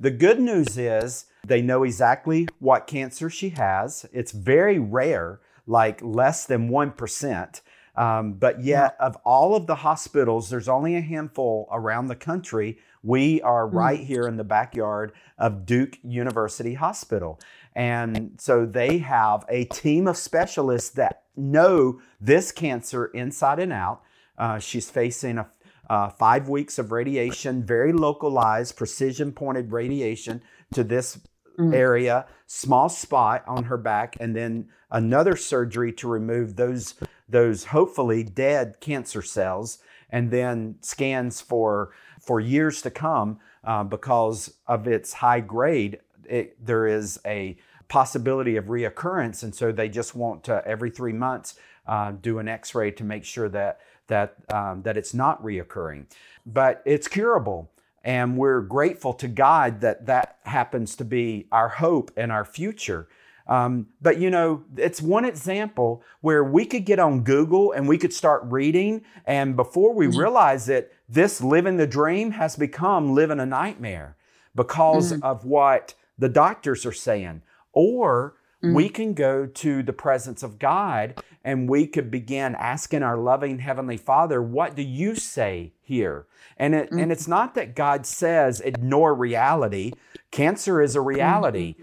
The 0.00 0.10
good 0.10 0.40
news 0.40 0.78
is 0.78 1.26
they 1.44 1.60
know 1.60 1.82
exactly 1.82 2.48
what 2.58 2.86
cancer 2.86 3.28
she 3.28 3.50
has. 3.50 4.06
It's 4.12 4.32
very 4.32 4.78
rare, 4.78 5.40
like 5.66 6.00
less 6.02 6.46
than 6.46 6.70
1%. 6.70 7.60
Um, 7.96 8.34
but 8.34 8.62
yet, 8.62 8.96
of 9.00 9.16
all 9.24 9.56
of 9.56 9.66
the 9.66 9.76
hospitals, 9.76 10.50
there's 10.50 10.68
only 10.68 10.96
a 10.96 11.00
handful 11.00 11.68
around 11.72 12.08
the 12.08 12.16
country. 12.16 12.78
We 13.02 13.40
are 13.42 13.66
right 13.66 14.00
here 14.00 14.26
in 14.26 14.36
the 14.36 14.44
backyard 14.44 15.12
of 15.38 15.64
Duke 15.64 15.98
University 16.02 16.74
Hospital. 16.74 17.40
And 17.74 18.32
so 18.38 18.66
they 18.66 18.98
have 18.98 19.44
a 19.48 19.64
team 19.64 20.08
of 20.08 20.16
specialists 20.16 20.90
that 20.90 21.22
know 21.36 22.00
this 22.20 22.52
cancer 22.52 23.06
inside 23.06 23.58
and 23.58 23.72
out. 23.72 24.02
Uh, 24.38 24.58
she's 24.58 24.90
facing 24.90 25.38
a 25.38 25.48
uh, 25.88 26.08
five 26.08 26.48
weeks 26.48 26.78
of 26.78 26.92
radiation, 26.92 27.64
very 27.64 27.92
localized, 27.92 28.76
precision 28.76 29.32
pointed 29.32 29.72
radiation 29.72 30.42
to 30.74 30.82
this 30.82 31.20
mm. 31.58 31.74
area, 31.74 32.26
small 32.46 32.88
spot 32.88 33.44
on 33.46 33.64
her 33.64 33.76
back, 33.76 34.16
and 34.20 34.34
then 34.34 34.68
another 34.90 35.36
surgery 35.36 35.92
to 35.92 36.08
remove 36.08 36.56
those 36.56 36.94
those 37.28 37.66
hopefully 37.66 38.22
dead 38.22 38.76
cancer 38.80 39.22
cells, 39.22 39.78
and 40.10 40.30
then 40.30 40.76
scans 40.80 41.40
for 41.40 41.92
for 42.20 42.40
years 42.40 42.82
to 42.82 42.90
come 42.90 43.38
uh, 43.64 43.84
because 43.84 44.54
of 44.66 44.86
its 44.86 45.14
high 45.14 45.40
grade. 45.40 46.00
It, 46.28 46.64
there 46.64 46.86
is 46.86 47.20
a 47.24 47.56
possibility 47.88 48.56
of 48.56 48.66
reoccurrence, 48.66 49.42
and 49.42 49.54
so 49.54 49.72
they 49.72 49.88
just 49.88 50.14
want 50.14 50.44
to 50.44 50.62
every 50.66 50.90
three 50.90 51.12
months 51.12 51.54
uh, 51.86 52.12
do 52.12 52.38
an 52.38 52.48
X-ray 52.48 52.90
to 52.92 53.04
make 53.04 53.24
sure 53.24 53.48
that 53.48 53.80
that 54.08 54.34
um, 54.52 54.82
that 54.82 54.96
it's 54.96 55.14
not 55.14 55.42
reoccurring, 55.42 56.06
but 56.44 56.82
it's 56.84 57.08
curable. 57.08 57.70
And 58.04 58.36
we're 58.36 58.60
grateful 58.60 59.12
to 59.14 59.26
God 59.26 59.80
that 59.80 60.06
that 60.06 60.38
happens 60.44 60.94
to 60.96 61.04
be 61.04 61.48
our 61.50 61.68
hope 61.68 62.12
and 62.16 62.30
our 62.30 62.44
future. 62.44 63.08
Um, 63.48 63.86
but 64.02 64.18
you 64.18 64.30
know, 64.30 64.64
it's 64.76 65.00
one 65.00 65.24
example 65.24 66.02
where 66.20 66.42
we 66.42 66.64
could 66.64 66.84
get 66.84 66.98
on 66.98 67.22
Google 67.22 67.72
and 67.72 67.86
we 67.86 67.98
could 67.98 68.12
start 68.12 68.42
reading, 68.46 69.02
and 69.24 69.54
before 69.54 69.94
we 69.94 70.06
mm-hmm. 70.06 70.18
realize 70.18 70.68
it, 70.68 70.92
this 71.08 71.40
living 71.40 71.76
the 71.76 71.86
dream 71.86 72.32
has 72.32 72.56
become 72.56 73.14
living 73.14 73.38
a 73.38 73.46
nightmare 73.46 74.16
because 74.54 75.12
mm-hmm. 75.12 75.22
of 75.22 75.44
what 75.44 75.94
the 76.18 76.28
doctors 76.28 76.84
are 76.84 76.92
saying. 76.92 77.42
Or 77.72 78.36
mm-hmm. 78.62 78.74
we 78.74 78.88
can 78.88 79.14
go 79.14 79.46
to 79.46 79.82
the 79.82 79.92
presence 79.92 80.42
of 80.42 80.58
God 80.58 81.22
and 81.44 81.68
we 81.68 81.86
could 81.86 82.10
begin 82.10 82.56
asking 82.56 83.02
our 83.02 83.16
loving 83.16 83.60
Heavenly 83.60 83.96
Father, 83.96 84.42
What 84.42 84.74
do 84.74 84.82
you 84.82 85.14
say 85.14 85.72
here? 85.82 86.26
And, 86.56 86.74
it, 86.74 86.86
mm-hmm. 86.86 86.98
and 86.98 87.12
it's 87.12 87.28
not 87.28 87.54
that 87.54 87.76
God 87.76 88.06
says 88.06 88.60
ignore 88.60 89.14
reality. 89.14 89.92
Cancer 90.30 90.80
is 90.80 90.96
a 90.96 91.00
reality. 91.00 91.76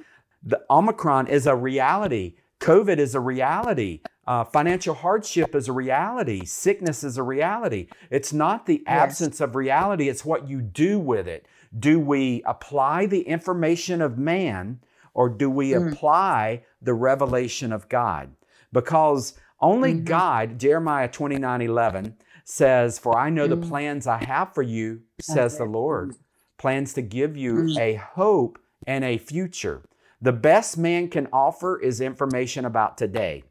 The 0.43 0.61
Omicron 0.69 1.27
is 1.27 1.47
a 1.47 1.55
reality. 1.55 2.35
COVID 2.59 2.97
is 2.97 3.15
a 3.15 3.19
reality. 3.19 4.01
Uh, 4.25 4.43
financial 4.43 4.93
hardship 4.93 5.53
is 5.53 5.67
a 5.67 5.73
reality. 5.73 6.45
Sickness 6.45 7.03
is 7.03 7.17
a 7.17 7.23
reality. 7.23 7.87
It's 8.09 8.31
not 8.31 8.65
the 8.65 8.83
absence 8.87 9.35
yes. 9.35 9.41
of 9.41 9.55
reality, 9.55 10.07
it's 10.07 10.23
what 10.23 10.47
you 10.47 10.61
do 10.61 10.99
with 10.99 11.27
it. 11.27 11.45
Do 11.77 11.99
we 11.99 12.41
apply 12.45 13.05
the 13.07 13.21
information 13.21 14.01
of 14.01 14.17
man 14.17 14.79
or 15.13 15.29
do 15.29 15.49
we 15.49 15.71
mm. 15.71 15.91
apply 15.91 16.63
the 16.81 16.93
revelation 16.93 17.73
of 17.73 17.89
God? 17.89 18.31
Because 18.71 19.33
only 19.59 19.93
mm-hmm. 19.93 20.05
God, 20.05 20.59
Jeremiah 20.59 21.07
29 21.07 21.61
11, 21.61 22.17
says, 22.43 22.99
For 22.99 23.17
I 23.17 23.29
know 23.29 23.47
mm. 23.47 23.61
the 23.61 23.67
plans 23.67 24.07
I 24.07 24.23
have 24.23 24.53
for 24.53 24.61
you, 24.63 25.01
says 25.19 25.57
the 25.57 25.65
Lord. 25.65 26.15
Plans 26.57 26.93
to 26.93 27.01
give 27.01 27.35
you 27.35 27.55
mm. 27.55 27.79
a 27.79 27.95
hope 27.95 28.59
and 28.85 29.03
a 29.03 29.17
future. 29.17 29.81
The 30.23 30.31
best 30.31 30.77
man 30.77 31.09
can 31.09 31.27
offer 31.33 31.77
is 31.77 31.99
information 31.99 32.63
about 32.63 32.97
today. 32.97 33.43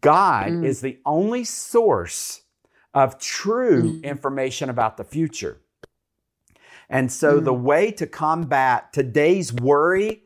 God 0.00 0.48
mm. 0.48 0.64
is 0.66 0.80
the 0.80 0.98
only 1.06 1.44
source 1.44 2.42
of 2.92 3.20
true 3.20 3.92
mm. 3.92 4.02
information 4.02 4.68
about 4.68 4.96
the 4.96 5.04
future. 5.04 5.60
And 6.88 7.12
so 7.12 7.38
the 7.38 7.52
mm. 7.52 7.60
way 7.60 7.92
to 7.92 8.08
combat 8.08 8.92
today's 8.92 9.52
worry 9.52 10.24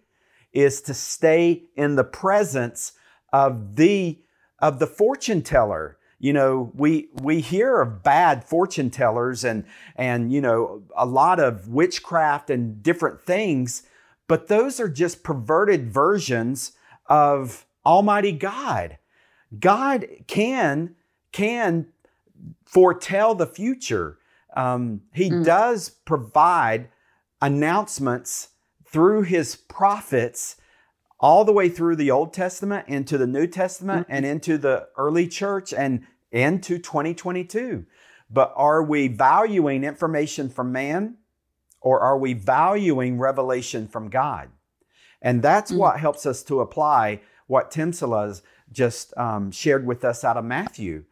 is 0.55 0.81
to 0.81 0.95
stay 0.95 1.65
in 1.77 1.97
the 1.97 2.05
presence 2.05 2.93
of 3.31 3.77
the 3.77 4.19
of 4.61 4.79
the 4.79 4.87
fortune 4.87 5.43
teller 5.43 5.99
you 6.21 6.33
know 6.33 6.71
we 6.75 7.09
we 7.23 7.41
hear 7.41 7.83
of 7.83 8.05
bad 8.05 8.45
fortune 8.45 8.89
tellers 8.89 9.43
and 9.43 9.65
and 9.97 10.33
you 10.33 10.41
know 10.41 10.85
a 10.97 11.05
lot 11.05 11.41
of 11.41 11.67
witchcraft 11.67 12.49
and 12.51 12.81
different 12.81 13.21
things 13.21 13.83
but 14.29 14.49
those 14.49 14.81
are 14.81 14.89
just 14.89 15.23
perverted 15.23 15.93
versions 15.93 16.73
of 17.07 17.67
almighty 17.85 18.33
god 18.33 18.99
god 19.59 20.07
can 20.27 20.95
can 21.33 21.87
foretell 22.65 23.35
the 23.35 23.47
future 23.47 24.19
um, 24.57 25.03
he 25.13 25.31
mm. 25.31 25.45
does 25.45 25.89
provide 25.89 26.89
announcements 27.43 28.51
through 28.87 29.23
his 29.23 29.57
prophets 29.57 30.57
all 31.19 31.45
the 31.45 31.53
way 31.53 31.69
through 31.69 31.97
the 31.97 32.11
Old 32.11 32.33
Testament 32.33 32.87
into 32.89 33.19
the 33.19 33.27
New 33.27 33.47
Testament 33.47 34.07
mm-hmm. 34.07 34.17
and 34.17 34.27
into 34.27 34.59
the 34.59 34.89
early 34.97 35.27
church 35.27 35.73
and 35.73 36.07
into 36.31 36.79
2022. 36.79 37.87
But 38.31 38.53
are 38.57 38.83
we 38.83 39.09
valuing 39.09 39.85
information 39.85 40.49
from 40.49 40.73
man 40.73 41.17
or 41.85 42.01
are 42.01 42.19
we 42.19 42.33
valuing 42.33 43.19
revelation 43.19 43.87
from 43.87 44.09
God? 44.09 44.49
And 45.21 45.43
that's 45.43 45.71
mm-hmm. 45.71 45.81
what 45.81 46.01
helps 46.01 46.27
us 46.27 46.43
to 46.45 46.61
apply 46.61 47.21
what 47.47 47.71
Timsala 47.71 48.41
just 48.73 49.17
um, 49.17 49.51
shared 49.53 49.87
with 49.87 50.05
us 50.05 50.25
out 50.25 50.37
of 50.37 50.45
Matthew 50.45 51.05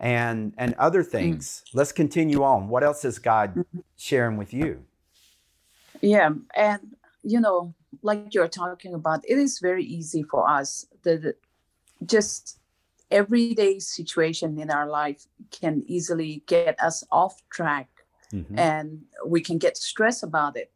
and, 0.00 0.52
and 0.58 0.74
other 0.74 1.02
mm. 1.02 1.08
things. 1.08 1.62
Mm-hmm. 1.68 1.78
Let's 1.78 1.92
continue 1.92 2.42
on. 2.42 2.68
What 2.68 2.82
else 2.82 3.04
is 3.04 3.18
God 3.18 3.50
mm-hmm. 3.54 3.78
sharing 3.96 4.36
with 4.36 4.52
you? 4.52 4.84
Yeah. 6.00 6.30
And, 6.56 6.96
you 7.22 7.40
know, 7.40 7.72
like 8.02 8.34
you're 8.34 8.48
talking 8.48 8.94
about, 8.94 9.24
it 9.28 9.38
is 9.38 9.60
very 9.60 9.84
easy 9.84 10.22
for 10.24 10.48
us. 10.48 10.86
The 11.02 11.36
just 12.04 12.58
everyday 13.10 13.78
situation 13.78 14.58
in 14.58 14.70
our 14.70 14.86
life 14.86 15.26
can 15.52 15.84
easily 15.86 16.42
get 16.46 16.78
us 16.80 17.04
off 17.10 17.42
track 17.48 17.88
mm-hmm. 18.32 18.58
and 18.58 19.02
we 19.26 19.40
can 19.40 19.58
get 19.58 19.76
stressed 19.76 20.22
about 20.22 20.56
it 20.56 20.70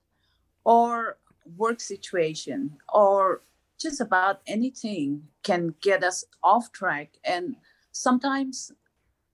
or 0.65 1.19
work 1.57 1.81
situation 1.81 2.77
or 2.93 3.43
just 3.79 4.01
about 4.01 4.41
anything 4.47 5.23
can 5.43 5.75
get 5.81 6.05
us 6.05 6.25
off 6.43 6.71
track 6.73 7.17
and 7.25 7.57
sometimes 7.93 8.73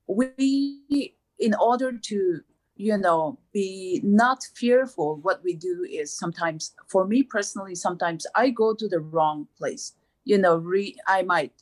we 0.07 1.15
in 1.39 1.55
order 1.55 1.93
to 1.93 2.41
you 2.77 2.97
know 2.97 3.39
be 3.53 4.01
not 4.05 4.45
fearful 4.55 5.17
what 5.17 5.43
we 5.43 5.55
do 5.55 5.85
is 5.91 6.17
sometimes 6.17 6.75
for 6.87 7.07
me 7.07 7.23
personally 7.23 7.75
sometimes 7.75 8.27
i 8.35 8.51
go 8.51 8.75
to 8.75 8.89
the 8.89 9.01
wrong 9.01 9.47
place 9.59 9.95
you 10.25 10.39
know 10.39 10.57
re, 10.57 10.95
i 11.07 11.23
might 11.23 11.53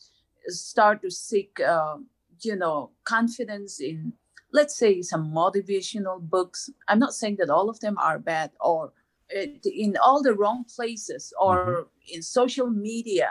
start 0.49 1.01
to 1.01 1.11
seek 1.11 1.59
uh, 1.61 1.97
you 2.41 2.57
know 2.57 2.91
confidence 3.05 3.81
in 3.81 4.13
let's 4.55 4.77
say 4.77 5.03
some 5.03 5.31
motivational 5.31 6.19
books 6.21 6.71
i'm 6.89 6.99
not 6.99 7.13
saying 7.13 7.37
that 7.39 7.51
all 7.51 7.69
of 7.69 7.79
them 7.81 7.97
are 7.99 8.19
bad 8.19 8.51
or 8.61 8.93
in 9.31 9.97
all 10.03 10.23
the 10.23 10.35
wrong 10.35 10.65
places 10.75 11.33
or 11.39 11.57
mm-hmm. 11.57 12.15
in 12.15 12.23
social 12.23 12.71
media 12.71 13.31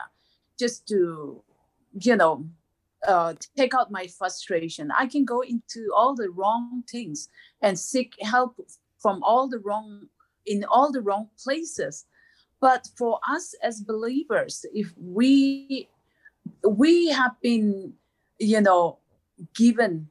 just 0.60 0.88
to 0.88 1.42
you 2.00 2.16
know 2.16 2.46
uh, 3.08 3.34
take 3.58 3.74
out 3.74 3.92
my 3.92 4.08
frustration. 4.08 4.90
I 4.98 5.08
can 5.08 5.26
go 5.26 5.42
into 5.42 5.92
all 5.96 6.16
the 6.16 6.30
wrong 6.30 6.84
things 6.90 7.30
and 7.62 7.78
seek 7.78 8.16
help 8.22 8.56
from 9.00 9.22
all 9.24 9.50
the 9.50 9.60
wrong 9.60 10.08
in 10.46 10.64
all 10.66 10.92
the 10.92 11.02
wrong 11.02 11.30
places. 11.42 12.06
But 12.60 12.88
for 12.98 13.20
us 13.30 13.54
as 13.62 13.82
believers, 13.82 14.66
if 14.74 14.94
we 14.98 15.90
we 16.68 17.10
have 17.10 17.36
been, 17.42 17.94
you 18.40 18.62
know, 18.62 19.00
given 19.54 20.08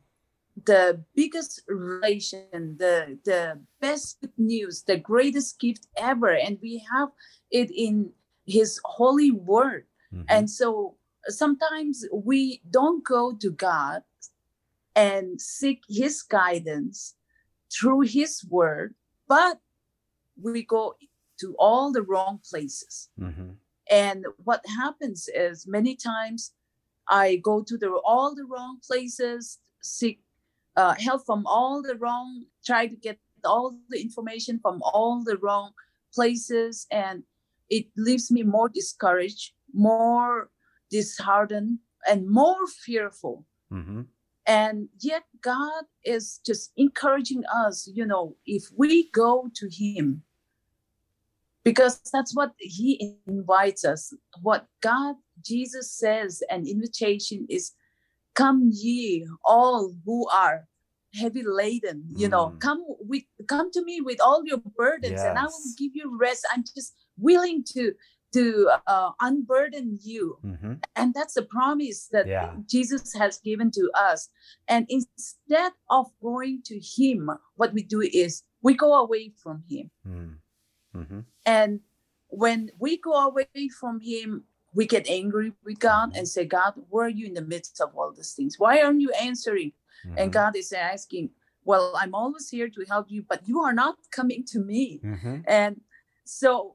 the 0.65 1.03
biggest 1.15 1.63
relation, 1.67 2.77
the 2.79 3.19
the 3.25 3.61
best 3.81 4.27
news, 4.37 4.83
the 4.83 4.99
greatest 4.99 5.59
gift 5.59 5.87
ever, 5.97 6.33
and 6.33 6.59
we 6.63 6.85
have 6.93 7.09
it 7.51 7.71
in 7.71 8.13
His 8.47 8.81
holy 8.85 9.31
word. 9.31 9.87
Mm-hmm. 10.13 10.25
And 10.29 10.51
so 10.51 10.97
sometimes 11.29 12.05
we 12.13 12.61
don't 12.71 13.05
go 13.05 13.33
to 13.33 13.51
God 13.51 14.03
and 14.95 15.41
seek 15.41 15.83
His 15.89 16.23
guidance 16.23 17.15
through 17.73 18.03
His 18.03 18.45
word, 18.49 18.95
but 19.29 19.59
we 20.41 20.63
go 20.65 20.95
to 21.41 21.55
all 21.59 21.93
the 21.93 22.03
wrong 22.03 22.41
places. 22.49 23.09
Mm-hmm. 23.19 23.53
And 23.91 24.25
what 24.45 24.65
happens 24.67 25.29
is 25.35 25.67
many 25.67 25.97
times 25.97 26.53
I 27.09 27.37
go 27.37 27.63
to 27.63 27.77
the 27.77 27.91
all 28.05 28.35
the 28.35 28.45
wrong 28.45 28.79
places, 28.87 29.59
seek 29.83 30.22
uh, 30.77 30.95
help 30.95 31.25
from 31.27 31.47
all 31.47 31.83
the 31.83 31.97
wrong, 31.97 32.45
try 32.65 32.87
to 32.87 32.97
get 32.97 33.19
all 33.45 33.77
the 33.91 34.01
information 34.01 34.59
from 34.61 34.81
all 34.83 35.23
the 35.25 35.37
wrong 35.39 35.73
places, 36.15 36.87
and 36.91 37.23
it 37.71 37.87
leaves 37.97 38.31
me 38.31 38.43
more 38.43 38.69
discouraged, 38.69 39.53
more 39.73 40.51
disheartened 40.91 41.79
and 42.09 42.29
more 42.29 42.67
fearful. 42.67 43.47
Mm-hmm. 43.73 44.03
And 44.47 44.89
yet, 44.99 45.23
God 45.41 45.85
is 46.05 46.41
just 46.45 46.73
encouraging 46.77 47.45
us, 47.47 47.89
you 47.93 48.05
know, 48.05 48.37
if 48.45 48.65
we 48.77 49.11
go 49.11 49.51
to 49.55 49.69
Him, 49.71 50.23
because 51.65 52.01
that's 52.13 52.35
what 52.35 52.53
He 52.59 53.17
invites 53.27 53.85
us. 53.85 54.13
What 54.43 54.67
God, 54.81 55.15
Jesus 55.45 55.93
says, 55.93 56.43
an 56.51 56.67
invitation 56.67 57.47
is 57.49 57.73
come 58.35 58.71
ye 58.73 59.27
all 59.45 59.95
who 60.05 60.29
are 60.29 60.67
heavy 61.15 61.43
laden 61.43 62.03
you 62.09 62.29
know 62.29 62.47
Mm. 62.49 62.61
come 62.61 62.83
with 63.11 63.25
come 63.47 63.71
to 63.73 63.83
me 63.85 64.01
with 64.01 64.19
all 64.21 64.43
your 64.47 64.59
burdens 64.77 65.21
and 65.29 65.39
i 65.39 65.45
will 65.45 65.73
give 65.79 65.93
you 65.95 66.17
rest 66.19 66.47
i'm 66.53 66.65
just 66.77 66.95
willing 67.19 67.63
to 67.75 67.93
to 68.33 68.71
uh, 68.87 69.11
unburden 69.21 69.99
you 70.03 70.39
Mm-hmm. 70.43 70.75
and 70.97 71.13
that's 71.13 71.35
the 71.35 71.43
promise 71.43 72.09
that 72.13 72.27
Yeah. 72.27 72.55
jesus 72.67 73.13
has 73.13 73.39
given 73.49 73.71
to 73.73 73.91
us 73.95 74.31
and 74.69 74.87
instead 74.89 75.73
of 75.91 76.07
going 76.23 76.63
to 76.71 76.81
him 76.81 77.29
what 77.57 77.75
we 77.75 77.83
do 77.83 78.01
is 78.01 78.43
we 78.63 78.73
go 78.75 78.95
away 79.05 79.33
from 79.43 79.63
him 79.69 79.91
Mm-hmm. 80.97 81.21
and 81.45 81.81
when 82.29 82.71
we 82.79 82.97
go 82.97 83.13
away 83.29 83.69
from 83.81 84.01
him 84.01 84.45
we 84.75 84.87
get 84.87 85.09
angry 85.09 85.53
with 85.65 85.79
god 85.79 86.11
and 86.17 86.27
say 86.27 86.45
god 86.45 86.73
where 86.91 87.07
are 87.07 87.09
you 87.21 87.27
in 87.27 87.35
the 87.35 87.43
midst 87.55 87.81
of 87.81 87.95
all 87.97 88.13
these 88.13 88.33
things 88.33 88.59
why 88.59 88.81
aren't 88.83 89.01
you 89.01 89.13
answering 89.21 89.73
Mm-hmm. 90.05 90.19
and 90.19 90.33
God 90.33 90.57
is 90.57 90.73
asking, 90.73 91.31
Well, 91.65 91.95
I'm 91.95 92.13
always 92.13 92.51
here 92.51 92.69
to 92.69 92.85
help 92.89 93.07
you, 93.09 93.23
but 93.23 93.47
you 93.47 93.61
are 93.61 93.73
not 93.73 93.95
coming 94.11 94.43
to 94.47 94.59
me. 94.59 95.01
Mm-hmm. 95.05 95.37
And 95.47 95.81
so, 96.25 96.75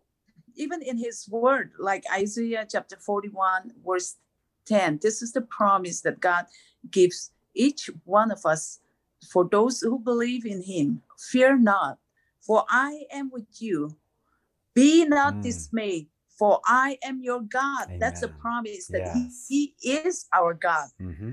even 0.56 0.82
in 0.82 0.98
his 0.98 1.27
word, 1.27 1.72
like 1.77 2.06
Isaiah 2.13 2.66
chapter 2.72 2.96
41, 2.96 3.74
verse 3.86 4.16
10, 4.66 5.00
this 5.01 5.22
is 5.22 5.34
the 5.34 5.42
promise 5.42 6.00
that 6.01 6.22
God 6.22 6.46
gives 6.89 7.32
each 7.54 7.89
one 8.06 8.32
of 8.32 8.46
us 8.46 8.80
for 9.30 9.44
those 9.44 9.82
who 9.82 10.00
believe 10.00 10.46
in 10.46 10.62
him. 10.63 11.01
Fear 11.20 11.58
not, 11.58 11.98
for 12.39 12.63
I 12.70 13.04
am 13.12 13.30
with 13.30 13.62
you. 13.62 13.98
Be 14.74 15.04
not 15.04 15.34
Mm. 15.36 15.44
dismayed, 15.44 16.08
for 16.38 16.62
I 16.65 16.98
am 17.03 17.22
your 17.22 17.41
God. 17.41 17.88
That's 18.00 18.24
a 18.24 18.27
promise 18.27 18.88
that 18.88 19.00
Yes. 19.00 19.46
he, 19.48 19.75
he 19.79 19.91
is 19.91 20.27
our 20.34 20.53
God. 20.53 20.88
Mm-hmm. 21.01 21.32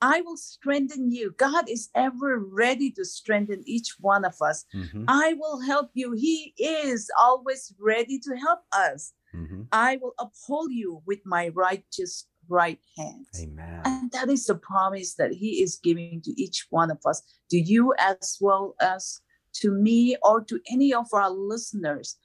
I 0.00 0.20
will 0.22 0.36
strengthen 0.36 1.12
you. 1.12 1.32
God 1.38 1.70
is 1.70 1.88
ever 1.94 2.38
ready 2.38 2.90
to 2.92 3.04
strengthen 3.04 3.62
each 3.66 3.94
one 4.00 4.24
of 4.24 4.34
us. 4.42 4.64
Mm-hmm. 4.74 5.04
I 5.06 5.34
will 5.34 5.60
help 5.60 5.90
you. 5.94 6.12
He 6.12 6.54
is 6.58 7.08
always 7.18 7.72
ready 7.78 8.18
to 8.18 8.36
help 8.36 8.60
us. 8.72 9.12
Mm-hmm. 9.34 9.62
I 9.70 9.98
will 10.02 10.14
uphold 10.18 10.72
you 10.72 11.02
with 11.06 11.20
my 11.24 11.48
righteous 11.54 12.26
right 12.48 12.80
hand. 12.98 13.26
Amen. 13.40 13.80
And 13.84 14.10
that 14.10 14.28
is 14.28 14.46
the 14.46 14.56
promise 14.56 15.14
that 15.14 15.32
He 15.32 15.62
is 15.62 15.76
giving 15.76 16.20
to 16.22 16.32
each 16.40 16.66
one 16.70 16.90
of 16.90 16.98
us, 17.06 17.22
to 17.50 17.58
you 17.58 17.94
as 17.98 18.38
well 18.40 18.74
as 18.80 19.20
to 19.54 19.70
me 19.70 20.16
or 20.22 20.42
to 20.42 20.60
any 20.68 20.92
of 20.92 21.06
our 21.12 21.30
listeners. 21.30 22.16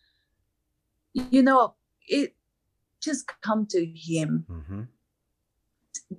You 1.13 1.44
know, 1.44 1.75
it 2.08 2.36
just 3.02 3.26
come 3.42 3.66
to 3.68 3.86
Him 3.86 4.46
Mm-hmm. 4.50 4.82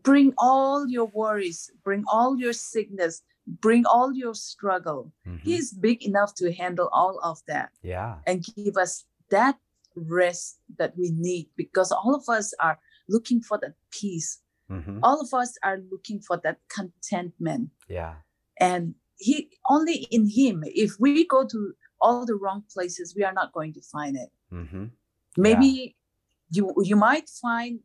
bring 0.03 0.35
all 0.39 0.87
your 0.89 1.07
worries, 1.07 1.71
bring 1.85 2.05
all 2.13 2.39
your 2.39 2.53
sickness, 2.53 3.23
bring 3.47 3.87
all 3.87 4.13
your 4.13 4.35
struggle. 4.35 5.13
Mm-hmm. 5.27 5.39
He 5.39 5.57
is 5.57 5.73
big 5.73 6.05
enough 6.05 6.35
to 6.37 6.53
handle 6.53 6.89
all 6.93 7.19
of 7.23 7.39
that 7.47 7.71
Yeah. 7.83 8.17
and 8.27 8.45
give 8.57 8.77
us 8.77 9.05
that 9.31 9.57
rest 9.97 10.61
that 10.79 10.97
we 10.97 11.11
need 11.11 11.49
because 11.57 11.91
all 11.91 12.15
of 12.15 12.29
us 12.29 12.53
are 12.61 12.79
looking 13.09 13.41
for 13.41 13.59
that 13.63 13.75
peace. 13.91 14.41
Mm-hmm. 14.71 14.99
All 15.03 15.21
of 15.21 15.33
us 15.33 15.57
are 15.63 15.79
looking 15.91 16.21
for 16.21 16.37
that 16.45 16.59
contentment. 16.69 17.71
Yeah. 17.89 18.15
And 18.61 18.95
he 19.17 19.49
only 19.69 20.07
in 20.11 20.29
him, 20.29 20.63
if 20.67 21.01
we 21.01 21.27
go 21.27 21.47
to 21.47 21.73
all 22.01 22.27
the 22.27 22.35
wrong 22.37 22.65
places, 22.73 23.15
we 23.17 23.25
are 23.25 23.33
not 23.33 23.53
going 23.53 23.73
to 23.73 23.81
find 23.81 24.17
it. 24.17 24.31
Mm-hmm. 25.39 25.43
maybe 25.61 25.97
you 26.51 26.65
you 26.91 26.97
might 26.97 27.29
find 27.29 27.81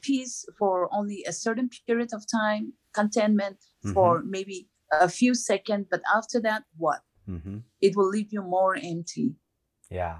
peace 0.00 0.44
for 0.58 0.88
only 0.98 1.24
a 1.26 1.32
certain 1.32 1.68
period 1.86 2.10
of 2.12 2.22
time 2.40 2.64
contentment 2.94 3.56
for 3.94 4.22
maybe 4.36 4.68
a 4.92 5.08
few 5.08 5.34
seconds 5.34 5.86
but 5.90 6.02
after 6.18 6.38
that 6.48 6.62
what 6.76 7.00
Mm-hmm. 7.28 7.58
it 7.86 7.92
will 7.96 8.08
leave 8.16 8.30
you 8.36 8.42
more 8.42 8.74
empty 8.92 9.28
Yeah. 9.90 10.18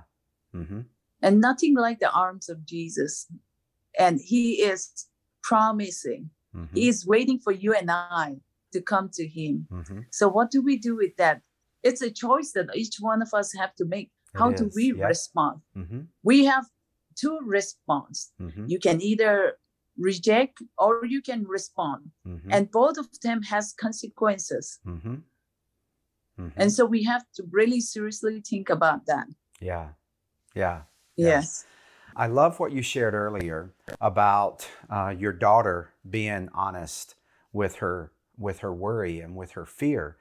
Mm-hmm. 0.55 0.81
and 1.25 1.35
nothing 1.49 1.75
like 1.87 1.99
the 2.01 2.11
arms 2.25 2.47
of 2.53 2.59
jesus 2.73 3.13
and 4.05 4.15
he 4.33 4.45
is 4.73 4.81
promising 5.43 6.31
Mm-hmm. 6.57 6.77
he 6.79 6.89
is 6.89 7.07
waiting 7.07 7.39
for 7.45 7.53
you 7.53 7.71
and 7.81 7.89
i 7.91 8.27
to 8.75 8.81
come 8.93 9.09
to 9.19 9.25
him 9.39 9.55
Mm-hmm. 9.79 10.01
so 10.19 10.25
what 10.37 10.49
do 10.55 10.59
we 10.69 10.75
do 10.89 10.93
with 11.03 11.15
that 11.23 11.37
it's 11.89 12.03
a 12.03 12.11
choice 12.25 12.51
that 12.57 12.67
each 12.83 12.97
one 13.11 13.21
of 13.27 13.31
us 13.41 13.49
have 13.61 13.73
to 13.81 13.85
make 13.95 14.09
how 14.41 14.49
do 14.61 14.65
we 14.79 14.87
yep. 14.93 15.09
respond 15.13 15.57
Mm-hmm. 15.81 16.01
we 16.31 16.37
have 16.53 16.67
two 17.21 17.39
response 17.45 18.33
Mm-hmm. 18.41 18.67
you 18.73 18.79
can 18.79 19.01
either 19.03 19.35
reject 19.99 20.63
or 20.79 21.05
you 21.15 21.21
can 21.23 21.41
respond 21.57 22.03
Mm-hmm. 22.27 22.51
and 22.55 22.71
both 22.71 22.97
of 22.99 23.07
them 23.21 23.43
has 23.43 23.75
consequences 23.87 24.79
mm-hmm. 24.87 25.17
Mm-hmm. 26.41 26.61
and 26.61 26.73
so 26.73 26.85
we 26.85 27.03
have 27.05 27.25
to 27.37 27.43
really 27.51 27.81
seriously 27.81 28.41
think 28.41 28.71
about 28.71 29.07
that 29.07 29.27
yeah. 29.61 29.89
Yeah. 30.55 30.83
yes 31.17 31.65
I 32.17 32.27
love 32.27 32.59
what 32.59 32.73
you 32.73 32.83
shared 32.83 33.15
earlier 33.15 33.75
about 34.01 34.67
uh, 34.91 35.15
your 35.17 35.33
daughter 35.33 35.95
being 36.09 36.49
honest 36.53 37.15
with 37.53 37.77
her 37.77 38.11
with 38.37 38.59
her 38.61 38.73
worry 38.75 39.21
and 39.21 39.37
with 39.37 39.53
her 39.53 39.67
fear. 39.67 40.17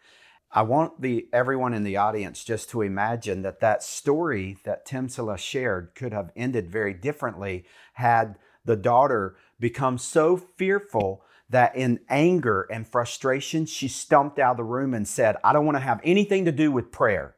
I 0.52 0.62
want 0.62 1.02
the 1.02 1.28
everyone 1.34 1.74
in 1.74 1.84
the 1.84 1.98
audience 1.98 2.44
just 2.44 2.70
to 2.70 2.82
imagine 2.82 3.42
that 3.42 3.60
that 3.60 3.84
story 3.84 4.58
that 4.64 4.88
Timsala 4.88 5.38
shared 5.38 5.94
could 5.94 6.14
have 6.14 6.32
ended 6.36 6.70
very 6.70 6.94
differently 6.94 7.66
had 7.94 8.38
the 8.64 8.76
daughter 8.76 9.36
become 9.60 9.98
so 9.98 10.38
fearful 10.38 11.24
that 11.50 11.76
in 11.76 12.00
anger 12.10 12.68
and 12.72 12.88
frustration 12.88 13.66
she 13.66 13.88
stumped 13.88 14.40
out 14.40 14.52
of 14.52 14.58
the 14.58 14.64
room 14.64 14.94
and 14.94 15.08
said, 15.08 15.38
"I 15.44 15.54
don't 15.54 15.66
want 15.66 15.78
to 15.78 15.84
have 15.84 16.02
anything 16.04 16.46
to 16.46 16.52
do 16.52 16.72
with 16.72 16.92
prayer." 16.92 17.36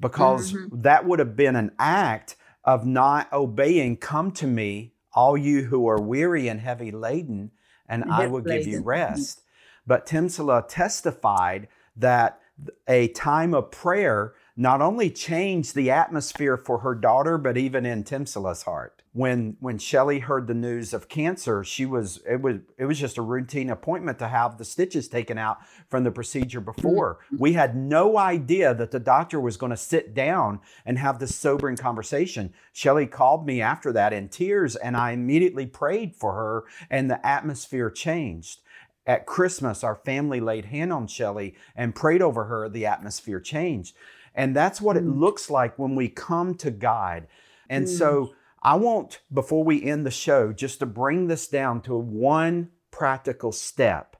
Because 0.00 0.52
Mhm. 0.52 0.82
that 0.82 1.04
would 1.06 1.18
have 1.18 1.36
been 1.36 1.56
an 1.56 1.72
act 1.78 2.36
of 2.64 2.86
not 2.86 3.32
obeying, 3.32 3.96
come 3.96 4.30
to 4.32 4.46
me, 4.46 4.94
all 5.12 5.36
you 5.36 5.64
who 5.64 5.88
are 5.88 6.00
weary 6.00 6.48
and 6.48 6.60
heavy 6.60 6.90
laden, 6.90 7.50
and 7.88 8.04
I 8.04 8.26
will 8.26 8.42
give 8.42 8.66
you 8.66 8.80
rest. 8.80 9.42
But 9.86 10.06
Timsala 10.06 10.66
testified 10.68 11.68
that 11.98 12.40
a 12.86 13.08
time 13.08 13.54
of 13.54 13.70
prayer 13.70 14.34
not 14.56 14.82
only 14.82 15.08
changed 15.08 15.76
the 15.76 15.88
atmosphere 15.88 16.56
for 16.56 16.78
her 16.78 16.92
daughter, 16.92 17.38
but 17.38 17.56
even 17.56 17.86
in 17.86 18.02
Timsala's 18.02 18.64
heart. 18.64 19.02
When 19.12 19.56
when 19.60 19.78
Shelley 19.78 20.18
heard 20.18 20.48
the 20.48 20.54
news 20.54 20.92
of 20.92 21.08
cancer, 21.08 21.62
she 21.62 21.86
was 21.86 22.20
it 22.28 22.42
was 22.42 22.56
it 22.76 22.84
was 22.84 22.98
just 22.98 23.18
a 23.18 23.22
routine 23.22 23.70
appointment 23.70 24.18
to 24.18 24.26
have 24.26 24.58
the 24.58 24.64
stitches 24.64 25.06
taken 25.08 25.38
out 25.38 25.58
from 25.88 26.02
the 26.02 26.10
procedure 26.10 26.60
before. 26.60 27.18
Mm-hmm. 27.26 27.36
We 27.38 27.52
had 27.52 27.76
no 27.76 28.18
idea 28.18 28.74
that 28.74 28.90
the 28.90 29.00
doctor 29.00 29.40
was 29.40 29.56
going 29.56 29.70
to 29.70 29.76
sit 29.76 30.12
down 30.12 30.60
and 30.84 30.98
have 30.98 31.20
this 31.20 31.36
sobering 31.36 31.76
conversation. 31.76 32.52
Shelley 32.72 33.06
called 33.06 33.46
me 33.46 33.62
after 33.62 33.92
that 33.92 34.12
in 34.12 34.28
tears, 34.28 34.74
and 34.74 34.96
I 34.96 35.12
immediately 35.12 35.66
prayed 35.66 36.16
for 36.16 36.34
her, 36.34 36.64
and 36.90 37.08
the 37.08 37.24
atmosphere 37.24 37.90
changed. 37.90 38.60
At 39.08 39.24
Christmas, 39.24 39.82
our 39.82 39.96
family 39.96 40.38
laid 40.38 40.66
hand 40.66 40.92
on 40.92 41.06
Shelley 41.06 41.54
and 41.74 41.94
prayed 41.94 42.20
over 42.20 42.44
her. 42.44 42.68
The 42.68 42.84
atmosphere 42.84 43.40
changed. 43.40 43.96
And 44.34 44.54
that's 44.54 44.82
what 44.82 44.98
it 44.98 45.04
Mm. 45.04 45.18
looks 45.18 45.48
like 45.50 45.78
when 45.78 45.96
we 45.96 46.08
come 46.10 46.54
to 46.56 46.70
God. 46.70 47.26
And 47.70 47.88
so 47.88 48.34
I 48.62 48.76
want, 48.76 49.20
before 49.32 49.64
we 49.64 49.82
end 49.82 50.04
the 50.04 50.10
show, 50.10 50.52
just 50.52 50.80
to 50.80 50.86
bring 50.86 51.26
this 51.26 51.48
down 51.48 51.80
to 51.82 51.96
one 51.96 52.70
practical 52.90 53.50
step. 53.50 54.16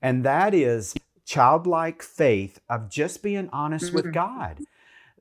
And 0.00 0.24
that 0.24 0.54
is 0.54 0.94
childlike 1.26 2.02
faith 2.02 2.60
of 2.68 2.88
just 2.88 3.22
being 3.22 3.50
honest 3.52 3.92
with 3.92 4.06
Mhm. 4.06 4.12
God. 4.14 4.60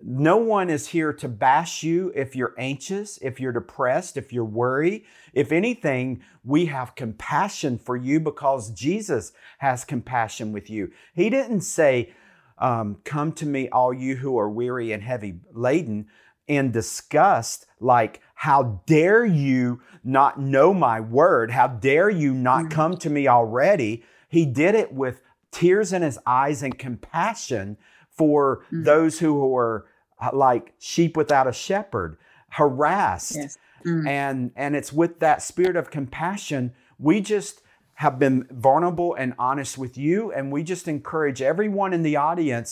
No 0.02 0.38
one 0.38 0.70
is 0.70 0.88
here 0.88 1.12
to 1.14 1.28
bash 1.28 1.84
you 1.84 2.12
if 2.16 2.36
you're 2.36 2.56
anxious, 2.58 3.18
if 3.22 3.40
you're 3.40 3.52
depressed, 3.52 4.16
if 4.16 4.32
you're 4.32 4.46
worried. 4.46 5.04
If 5.34 5.52
anything, 5.52 6.22
we 6.44 6.68
have 6.68 6.96
compassion 6.96 7.78
for 7.78 7.98
you 7.98 8.20
because 8.22 8.72
Jesus 8.72 9.34
has 9.58 9.84
compassion 9.84 10.54
with 10.54 10.70
you. 10.70 10.92
He 11.14 11.30
didn't 11.30 11.62
say, 11.62 12.14
um, 12.58 13.00
Come 13.04 13.34
to 13.34 13.46
me, 13.46 13.68
all 13.70 13.94
you 13.94 14.16
who 14.16 14.38
are 14.38 14.50
weary 14.50 14.94
and 14.94 15.04
heavy 15.04 15.40
laden, 15.52 16.08
in 16.48 16.72
disgust, 16.72 17.66
like, 17.80 18.22
How 18.36 18.82
dare 18.86 19.26
you 19.26 19.82
not 20.04 20.40
know 20.40 20.74
my 20.74 21.02
word? 21.02 21.52
How 21.52 21.68
dare 21.68 22.10
you 22.10 22.34
not 22.34 22.66
Mhm. 22.66 22.72
come 22.72 22.98
to 22.98 23.10
me 23.10 23.28
already? 23.28 24.04
He 24.30 24.46
did 24.46 24.76
it 24.76 24.94
with 24.94 25.22
tears 25.52 25.92
in 25.92 26.04
his 26.04 26.20
eyes 26.26 26.64
and 26.64 26.78
compassion 26.78 27.78
for 28.20 28.62
Mhm. 28.72 28.84
those 28.86 29.20
who 29.20 29.34
were 29.56 29.86
uh, 30.22 30.32
like 30.34 30.74
sheep 30.80 31.16
without 31.16 31.48
a 31.48 31.54
shepherd, 31.54 32.18
harassed. 32.50 33.36
yes 33.36 33.58
Mm. 33.86 34.06
And 34.10 34.52
and 34.58 34.76
it's 34.76 34.92
with 34.92 35.20
that 35.20 35.42
spirit 35.42 35.78
of 35.78 35.90
compassion 35.90 36.74
we 37.00 37.22
just 37.22 37.62
have 37.94 38.20
been 38.20 38.46
vulnerable 38.52 39.16
and 39.16 39.34
honest 39.40 39.78
with 39.78 39.98
you. 39.98 40.34
And 40.34 40.52
we 40.52 40.64
just 40.64 40.86
encourage 40.90 41.42
everyone 41.42 41.94
in 41.94 42.04
the 42.04 42.18
audience 42.18 42.70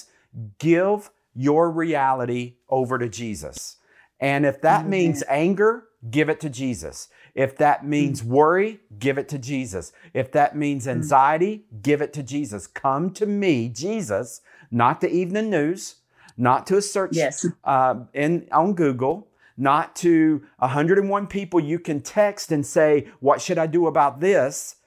give 0.60 1.10
your 1.34 1.72
reality 1.72 2.56
over 2.68 2.98
to 3.00 3.08
Jesus. 3.08 3.78
And 4.20 4.46
if 4.46 4.60
that 4.62 4.82
Amen. 4.82 4.90
means 4.90 5.24
anger, 5.30 5.86
give 6.12 6.28
it 6.30 6.42
to 6.42 6.50
Jesus. 6.50 7.08
If 7.38 7.56
that 7.58 7.86
means 7.86 8.24
worry, 8.24 8.80
give 8.98 9.20
it 9.20 9.30
to 9.30 9.38
Jesus. 9.38 9.94
If 10.12 10.32
that 10.32 10.56
means 10.56 10.88
anxiety, 10.88 11.66
give 11.84 12.02
it 12.02 12.12
to 12.14 12.24
Jesus. 12.24 12.66
Come 12.66 13.12
to 13.12 13.28
me, 13.28 13.70
Jesus, 13.70 14.42
not 14.72 15.02
the 15.02 15.12
evening 15.12 15.52
news, 15.52 15.98
not 16.36 16.66
to 16.66 16.78
a 16.78 16.82
search 16.82 17.16
Yes. 17.16 17.46
uh, 17.64 18.00
in 18.16 18.48
on 18.52 18.74
Google, 18.74 19.28
not 19.56 19.96
to 19.98 20.42
101 20.58 21.28
people 21.28 21.60
you 21.60 21.78
can 21.78 22.02
text 22.02 22.52
and 22.52 22.66
say, 22.66 23.08
"What 23.20 23.40
should 23.40 23.60
I 23.60 23.68
do 23.68 23.86
about 23.86 24.20
this?" 24.20 24.78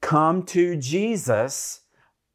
Come 0.00 0.42
to 0.46 0.76
Jesus, 0.76 1.82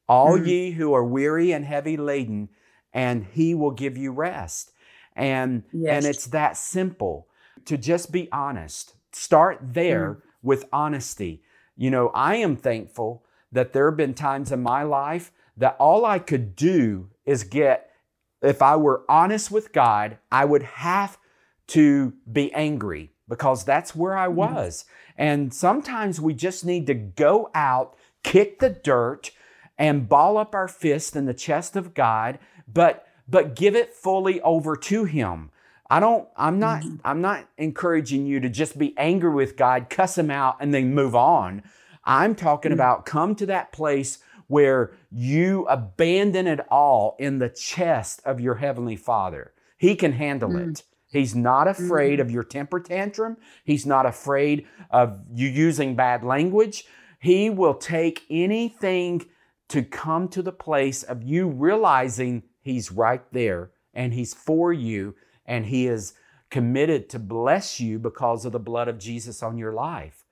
all 0.07 0.39
Mm. 0.39 0.47
ye 0.47 0.71
who 0.71 0.93
are 0.93 1.03
weary 1.03 1.51
and 1.51 1.65
heavy 1.65 1.97
laden, 1.97 2.47
and 2.93 3.25
He 3.25 3.53
will 3.53 3.71
give 3.71 3.97
you 3.97 4.13
rest. 4.13 4.71
And 5.17 5.63
Yes. 5.73 5.97
and 5.97 6.05
it's 6.05 6.27
that 6.27 6.55
simple 6.55 7.27
to 7.65 7.77
just 7.77 8.09
be 8.13 8.29
honest. 8.31 8.93
Start 9.11 9.59
there 9.61 10.15
Mm. 10.15 10.21
with 10.41 10.65
honesty. 10.71 11.41
You 11.75 11.89
know, 11.91 12.09
I 12.09 12.35
am 12.35 12.55
thankful 12.55 13.23
that 13.51 13.73
there 13.73 13.89
have 13.89 13.97
been 13.97 14.13
times 14.13 14.51
in 14.51 14.61
my 14.61 14.83
life 14.83 15.31
that 15.57 15.75
all 15.79 16.05
I 16.05 16.19
could 16.19 16.55
do 16.55 17.09
is 17.25 17.43
get, 17.43 17.89
if 18.41 18.61
I 18.61 18.75
were 18.75 19.03
honest 19.09 19.51
with 19.51 19.73
God, 19.73 20.17
I 20.31 20.45
would 20.45 20.63
have 20.63 21.17
to 21.67 22.13
be 22.31 22.53
angry 22.53 23.11
because 23.27 23.63
that's 23.63 23.95
where 23.95 24.17
I 24.17 24.27
was. 24.27 24.85
And 25.17 25.53
sometimes 25.53 26.21
we 26.21 26.33
just 26.33 26.65
need 26.65 26.87
to 26.87 26.93
go 26.93 27.49
out, 27.53 27.95
kick 28.23 28.59
the 28.59 28.69
dirt, 28.69 29.31
and 29.77 30.09
ball 30.09 30.37
up 30.37 30.55
our 30.55 30.67
fist 30.67 31.15
in 31.15 31.25
the 31.25 31.33
chest 31.33 31.75
of 31.75 31.93
God, 31.93 32.39
but 32.67 33.05
but 33.27 33.55
give 33.55 33.75
it 33.75 33.93
fully 33.93 34.41
over 34.41 34.75
to 34.75 35.03
him. 35.03 35.51
I 35.89 35.99
don't 35.99 36.27
I'm 36.35 36.59
not 36.59 36.83
mm-hmm. 36.83 36.97
I'm 37.03 37.21
not 37.21 37.47
encouraging 37.57 38.25
you 38.25 38.39
to 38.41 38.49
just 38.49 38.77
be 38.77 38.97
angry 38.97 39.33
with 39.33 39.57
God, 39.57 39.89
cuss 39.89 40.17
him 40.17 40.29
out 40.29 40.57
and 40.59 40.73
then 40.73 40.93
move 40.93 41.15
on. 41.15 41.63
I'm 42.03 42.35
talking 42.35 42.71
mm. 42.71 42.75
about 42.75 43.05
come 43.05 43.35
to 43.35 43.45
that 43.47 43.71
place 43.71 44.19
where 44.47 44.91
you 45.11 45.65
abandon 45.67 46.47
it 46.47 46.59
all 46.69 47.15
in 47.19 47.39
the 47.39 47.49
chest 47.49 48.21
of 48.25 48.39
your 48.39 48.55
heavenly 48.55 48.95
Father. 48.95 49.53
He 49.77 49.95
can 49.95 50.13
handle 50.13 50.49
mm. 50.49 50.71
it. 50.71 50.83
He's 51.11 51.35
not 51.35 51.67
afraid 51.67 52.19
mm-hmm. 52.19 52.27
of 52.27 52.31
your 52.31 52.43
temper 52.43 52.79
tantrum. 52.79 53.37
He's 53.63 53.85
not 53.85 54.05
afraid 54.05 54.67
of 54.91 55.19
you 55.33 55.47
using 55.47 55.95
bad 55.95 56.23
language. 56.23 56.85
He 57.19 57.49
will 57.49 57.73
take 57.73 58.25
anything 58.29 59.25
to 59.69 59.83
come 59.83 60.27
to 60.29 60.41
the 60.41 60.51
place 60.51 61.03
of 61.03 61.23
you 61.23 61.47
realizing 61.47 62.43
He's 62.61 62.91
right 62.91 63.23
there 63.31 63.71
and 63.93 64.13
He's 64.13 64.33
for 64.33 64.71
you 64.71 65.15
and 65.49 65.65
He 65.65 65.87
is 65.87 66.13
committed 66.49 67.09
to 67.09 67.19
bless 67.19 67.79
you 67.79 67.99
because 67.99 68.45
of 68.45 68.53
the 68.53 68.59
blood 68.59 68.87
of 68.87 68.97
Jesus 68.97 69.43
on 69.43 69.57
your 69.57 69.73
life. 69.73 70.23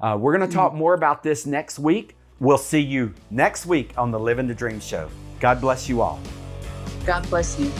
Uh, 0.00 0.16
we're 0.18 0.36
going 0.36 0.48
to 0.48 0.54
talk 0.54 0.74
more 0.74 0.94
about 0.94 1.22
this 1.22 1.46
next 1.46 1.78
week. 1.78 2.16
We'll 2.40 2.58
see 2.58 2.80
you 2.80 3.14
next 3.30 3.64
week 3.64 3.92
on 3.96 4.10
the 4.10 4.18
Living 4.18 4.48
the 4.48 4.54
Dream 4.54 4.80
Show. 4.80 5.08
God 5.38 5.60
bless 5.60 5.88
you 5.88 6.02
all. 6.02 6.18
God 7.06 7.28
bless 7.30 7.58
you. 7.60 7.70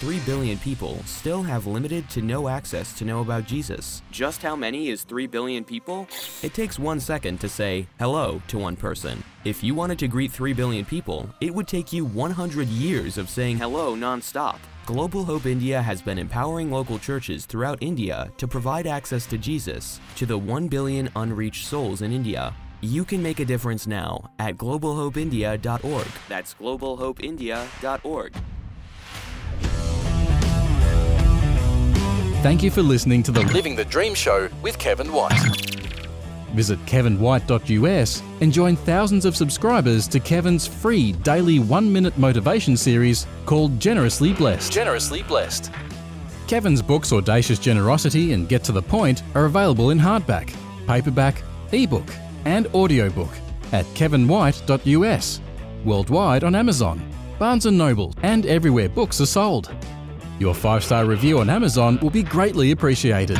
3 0.00 0.18
billion 0.26 0.58
people 0.58 1.02
still 1.06 1.42
have 1.42 1.66
limited 1.66 2.08
to 2.10 2.20
no 2.20 2.48
access 2.48 2.92
to 2.92 3.04
know 3.06 3.22
about 3.22 3.46
Jesus. 3.46 4.02
Just 4.10 4.42
how 4.42 4.54
many 4.54 4.90
is 4.90 5.04
3 5.04 5.26
billion 5.26 5.64
people? 5.64 6.06
It 6.42 6.52
takes 6.52 6.78
one 6.78 7.00
second 7.00 7.40
to 7.40 7.48
say 7.48 7.86
hello 7.98 8.42
to 8.48 8.58
one 8.58 8.76
person. 8.76 9.24
If 9.46 9.64
you 9.64 9.74
wanted 9.74 9.98
to 10.00 10.08
greet 10.08 10.30
3 10.30 10.52
billion 10.52 10.84
people, 10.84 11.30
it 11.40 11.54
would 11.54 11.66
take 11.66 11.94
you 11.94 12.04
100 12.04 12.68
years 12.68 13.16
of 13.16 13.30
saying 13.30 13.56
hello 13.56 13.96
nonstop. 13.96 14.58
Global 14.84 15.24
Hope 15.24 15.46
India 15.46 15.80
has 15.80 16.02
been 16.02 16.18
empowering 16.18 16.70
local 16.70 16.98
churches 16.98 17.46
throughout 17.46 17.78
India 17.80 18.30
to 18.36 18.46
provide 18.46 18.86
access 18.86 19.24
to 19.26 19.38
Jesus 19.38 19.98
to 20.16 20.26
the 20.26 20.36
1 20.36 20.68
billion 20.68 21.08
unreached 21.16 21.64
souls 21.64 22.02
in 22.02 22.12
India. 22.12 22.54
You 22.82 23.06
can 23.06 23.22
make 23.22 23.40
a 23.40 23.46
difference 23.46 23.86
now 23.86 24.30
at 24.38 24.58
globalhopeindia.org. 24.58 26.06
That's 26.28 26.52
globalhopeindia.org. 26.52 28.34
Thank 32.46 32.62
you 32.62 32.70
for 32.70 32.80
listening 32.80 33.24
to 33.24 33.32
the 33.32 33.42
Living 33.52 33.74
the 33.74 33.84
Dream 33.84 34.14
Show 34.14 34.48
with 34.62 34.78
Kevin 34.78 35.12
White. 35.12 35.32
Visit 36.54 36.78
kevinwhite.us 36.86 38.22
and 38.40 38.52
join 38.52 38.76
thousands 38.76 39.24
of 39.24 39.36
subscribers 39.36 40.06
to 40.06 40.20
Kevin's 40.20 40.64
free 40.64 41.10
daily 41.10 41.58
one 41.58 41.92
minute 41.92 42.16
motivation 42.16 42.76
series 42.76 43.26
called 43.46 43.80
Generously 43.80 44.32
Blessed. 44.32 44.72
Generously 44.72 45.24
Blessed. 45.24 45.72
Kevin's 46.46 46.82
books 46.82 47.12
Audacious 47.12 47.58
Generosity 47.58 48.32
and 48.32 48.48
Get 48.48 48.62
to 48.62 48.70
the 48.70 48.80
Point 48.80 49.24
are 49.34 49.46
available 49.46 49.90
in 49.90 49.98
hardback, 49.98 50.54
paperback, 50.86 51.42
ebook, 51.72 52.08
and 52.44 52.68
audiobook 52.68 53.30
at 53.72 53.86
kevinwhite.us, 53.86 55.40
worldwide 55.84 56.44
on 56.44 56.54
Amazon, 56.54 57.12
Barnes 57.40 57.66
& 57.66 57.72
Noble, 57.72 58.14
and 58.22 58.46
everywhere 58.46 58.88
books 58.88 59.20
are 59.20 59.26
sold. 59.26 59.74
Your 60.38 60.54
five 60.54 60.84
star 60.84 61.06
review 61.06 61.38
on 61.38 61.48
Amazon 61.48 61.98
will 62.02 62.10
be 62.10 62.22
greatly 62.22 62.72
appreciated. 62.72 63.38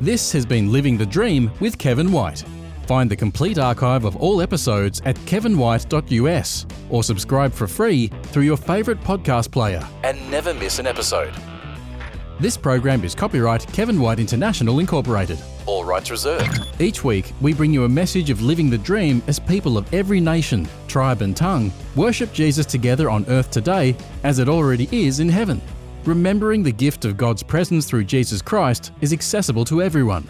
This 0.00 0.32
has 0.32 0.44
been 0.44 0.72
Living 0.72 0.98
the 0.98 1.06
Dream 1.06 1.52
with 1.60 1.78
Kevin 1.78 2.10
White. 2.10 2.44
Find 2.88 3.08
the 3.08 3.14
complete 3.14 3.58
archive 3.58 4.04
of 4.04 4.16
all 4.16 4.42
episodes 4.42 5.00
at 5.04 5.14
kevinwhite.us 5.18 6.66
or 6.90 7.04
subscribe 7.04 7.52
for 7.52 7.68
free 7.68 8.08
through 8.24 8.42
your 8.42 8.56
favourite 8.56 9.00
podcast 9.02 9.52
player 9.52 9.86
and 10.02 10.18
never 10.32 10.52
miss 10.54 10.80
an 10.80 10.86
episode. 10.88 11.32
This 12.40 12.56
program 12.56 13.04
is 13.04 13.14
copyright 13.14 13.64
Kevin 13.72 14.00
White 14.00 14.18
International 14.18 14.80
Incorporated. 14.80 15.38
All 15.64 15.84
rights 15.84 16.10
reserved. 16.10 16.66
Each 16.80 17.04
week, 17.04 17.32
we 17.40 17.54
bring 17.54 17.72
you 17.72 17.84
a 17.84 17.88
message 17.88 18.30
of 18.30 18.42
living 18.42 18.68
the 18.68 18.78
dream 18.78 19.22
as 19.28 19.38
people 19.38 19.78
of 19.78 19.94
every 19.94 20.18
nation, 20.18 20.66
tribe, 20.88 21.22
and 21.22 21.36
tongue 21.36 21.70
worship 21.94 22.32
Jesus 22.32 22.66
together 22.66 23.08
on 23.08 23.24
earth 23.28 23.52
today 23.52 23.96
as 24.24 24.40
it 24.40 24.48
already 24.48 24.88
is 24.90 25.20
in 25.20 25.28
heaven. 25.28 25.62
Remembering 26.04 26.64
the 26.64 26.72
gift 26.72 27.04
of 27.04 27.16
God's 27.16 27.44
presence 27.44 27.86
through 27.86 28.04
Jesus 28.04 28.42
Christ 28.42 28.90
is 29.00 29.12
accessible 29.12 29.64
to 29.66 29.80
everyone. 29.80 30.28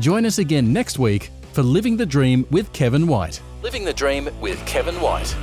Join 0.00 0.26
us 0.26 0.38
again 0.38 0.72
next 0.72 0.98
week 0.98 1.30
for 1.52 1.62
Living 1.62 1.96
the 1.96 2.04
Dream 2.04 2.44
with 2.50 2.72
Kevin 2.72 3.06
White. 3.06 3.40
Living 3.62 3.84
the 3.84 3.92
Dream 3.92 4.28
with 4.40 4.58
Kevin 4.66 4.96
White. 4.96 5.36